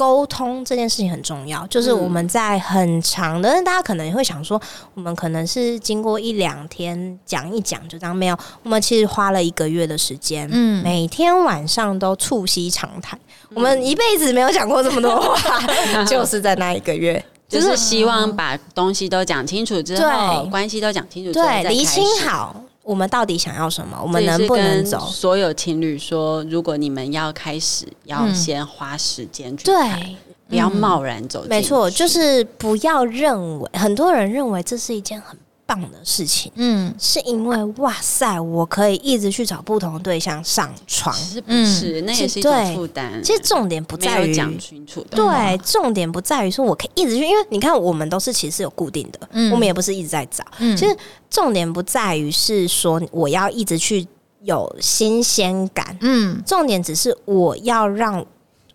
[0.01, 4.59] 沟通这件事情很重要，就是我们在很长的，大家可能也会想说，
[4.95, 13.21] 我们可能是经过一两天讲一讲就这样，没有，我们其实花了一个月的时间，嗯，每天晚上都促膝长谈，
[13.55, 15.63] 我们一辈子没有讲过这么多话，
[16.09, 17.23] 就是在那一个月。
[17.47, 22.55] 就是希望把东西都讲清楚之后，关系都讲清楚之后，对，厘清好
[22.91, 24.99] 我们到底想要什么，我们能不能走？
[24.99, 30.17] 所有情侣说，如果你们要开始，要先花时间去嗯，对，
[30.49, 31.45] 不要贸然走。
[31.49, 35.39] 没错，就是不要认为很多人认为这是一件很。
[35.71, 42.01] 棒的事情，嗯，是因为哇塞，我可以一直去找不同的对象上床，是不是？
[42.01, 43.23] 那也是一种负担。
[43.23, 49.21] 其实重点不在于讲清楚的，对，重点不在于说我可以一直去，因为你看，我们都是其实有固定的，
[49.53, 50.45] 我们也不是一直在找。
[50.59, 50.97] 其实
[51.31, 54.05] 重点不在于是说我要一直去
[54.43, 58.27] 有新鲜感，嗯，重点只是我要让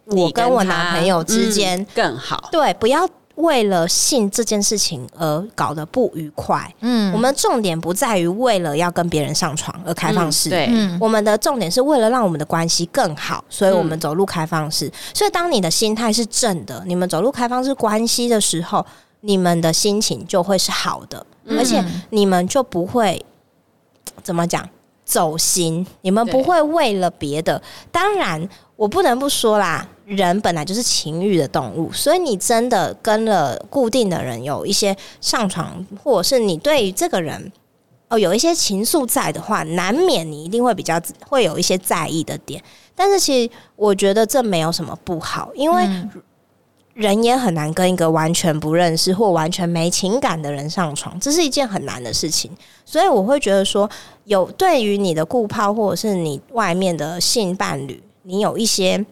[0.06, 3.06] 我跟我男朋友之间更好，对，不要。
[3.36, 10.70] 为了性这件事情而搞得不愉快，嗯，我们重点不在于为了要跟别人上床而开放式，对，
[11.00, 14.92] 我们的重点是为了让我们的关系更好，所以我们走入开放式。
[15.14, 18.86] 所以当你的心态是正的，你们走入开放式关系的时候，
[19.22, 23.24] 你们的心情就会是好的，而且你们就不会
[24.24, 24.68] 怎么讲
[25.06, 27.62] 走心，你们不会为了别的。
[27.92, 29.88] 当然，我不能不说啦。
[30.06, 37.52] 人本来就是情欲的动物，所以你真的跟了固定的人有一些上床，或者是你对于这个人
[38.10, 42.64] 哦有一些情愫在的话，难免你一定会比较会有一些在意的点。
[42.94, 45.84] 但是其实我觉得这没有什么不好，因为
[46.96, 52.50] 人也很难跟一个完全不认识或完全没情感的人上床，这是一件很难的事情。
[52.84, 53.88] 所以我会觉得说，
[54.24, 59.06] 有对于你的固炮或者是你外面的性伴侣，你有一些。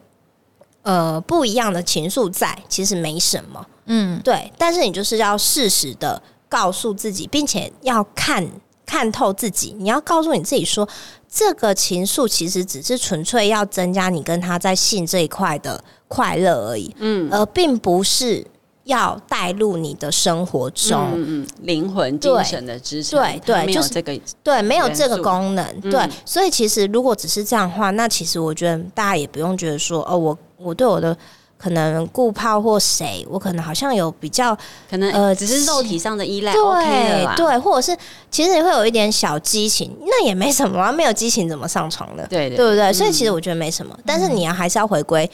[0.86, 4.52] 呃，不一样的情愫在，其实没什么，嗯，对。
[4.58, 8.46] 但是你就是要适时的告诉自己，并且要看
[8.86, 9.74] 看透自己。
[9.80, 10.86] 你要告诉你自己说，
[11.30, 15.82] 这个情愫其实只是纯粹要增加你跟他在性这一块的
[16.14, 18.46] 快乐而已，嗯，而并不是
[18.84, 26.08] 要带入你的生活中，嗯嗯，灵魂精神的支撑，对对，就是这个，对，没有这个功能，对。
[26.26, 30.38] 所以其实如果只是这样的话，那其实我觉得大家也不用觉得说，哦，我。
[30.66, 31.14] 我对我的
[31.58, 34.58] 可能顾泡或谁，我可能好像有比较
[34.90, 37.98] 可能呃，只是肉体上的依赖，对、OK、对，或者是
[38.32, 42.26] 其实也会有一点小激情，那也没什么啊，没有激情怎么上床的？
[42.28, 42.86] 对对，对不对？
[42.86, 45.30] 嗯、所以其实我觉得没什么，但是你要还是要回归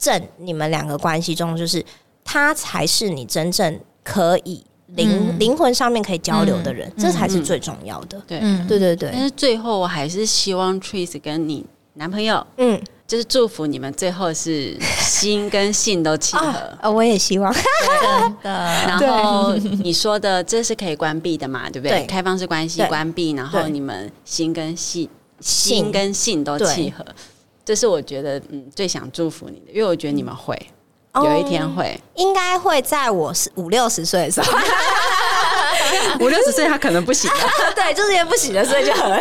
[0.00, 1.84] 正，你们两个关系中，就是
[2.24, 4.64] 他才是你真正可以
[4.96, 8.20] 灵灵、嗯、魂上面可以交流的人，嗯、这才是最重要的。
[8.26, 9.10] 对、嗯、对对对。
[9.12, 12.80] 但是最后，我还是希望 Triss 跟你男朋友，嗯。
[13.10, 16.92] 就是祝福你们最后是心跟性都契合！
[16.92, 18.50] 我也希望，真的。
[18.86, 21.68] 然后你说的这是可以关闭的嘛？
[21.68, 22.02] 对不对？
[22.02, 25.08] 对开放式关系关闭，然后你们心跟性
[25.40, 27.04] 心跟性都契合，
[27.70, 30.60] 这是我觉得嗯最想祝福你的，因为我觉得你们会、
[31.12, 34.58] 嗯、有一天会，应该会在我是五六十岁的时候。
[36.20, 37.36] 五六十岁他可能不行了，
[37.74, 39.20] 对，就是因为不行了，所以就合了。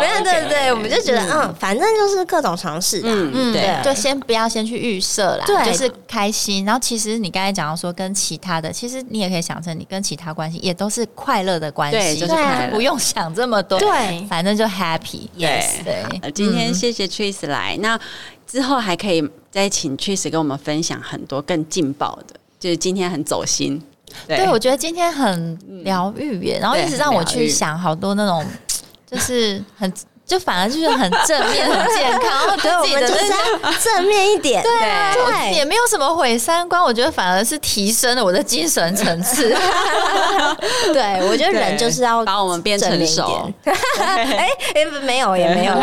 [0.00, 6.64] 没有，对对对，我们就觉得，嗯，反正就是各种尝试，嗯嗯，对，就先不要先去预设啦，对，就是开心。
[6.64, 12.34] 然后其实你刚才讲到说跟其他的，其实你也可以想成你跟其他关系也都是快乐的关系，就是
[12.70, 16.30] 不用想这么多，对，反正就 happy，yes，对。
[16.32, 17.98] 今天谢谢 Triss 来，那
[18.46, 23.82] 之后还可以再请 Triss 跟我们分享很多更劲爆的，就是今天很走心。
[24.26, 28.44] 对，我觉得今天很疗愈耶，然后一直让我去想好多那种，
[29.10, 29.92] 就是很。
[30.28, 33.26] 就反而就是很正面、很健康，对我们就是
[33.62, 34.62] 要正面一点。
[34.62, 39.48] 对啊，对，也没有什么毁三观，我觉得反而是提升了我的精神层次。
[40.92, 43.50] 对，我觉得人就是要把我们变成熟。
[43.64, 45.74] 哎哎，没有也没有，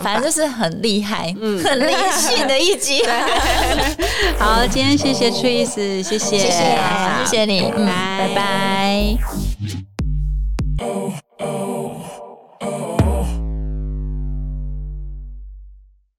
[0.00, 3.04] 反正就是很厉害、 很理性的一集。
[4.38, 6.78] 好，今天谢谢 Triss，谢谢，谢谢，
[7.24, 9.16] 谢谢你，拜拜。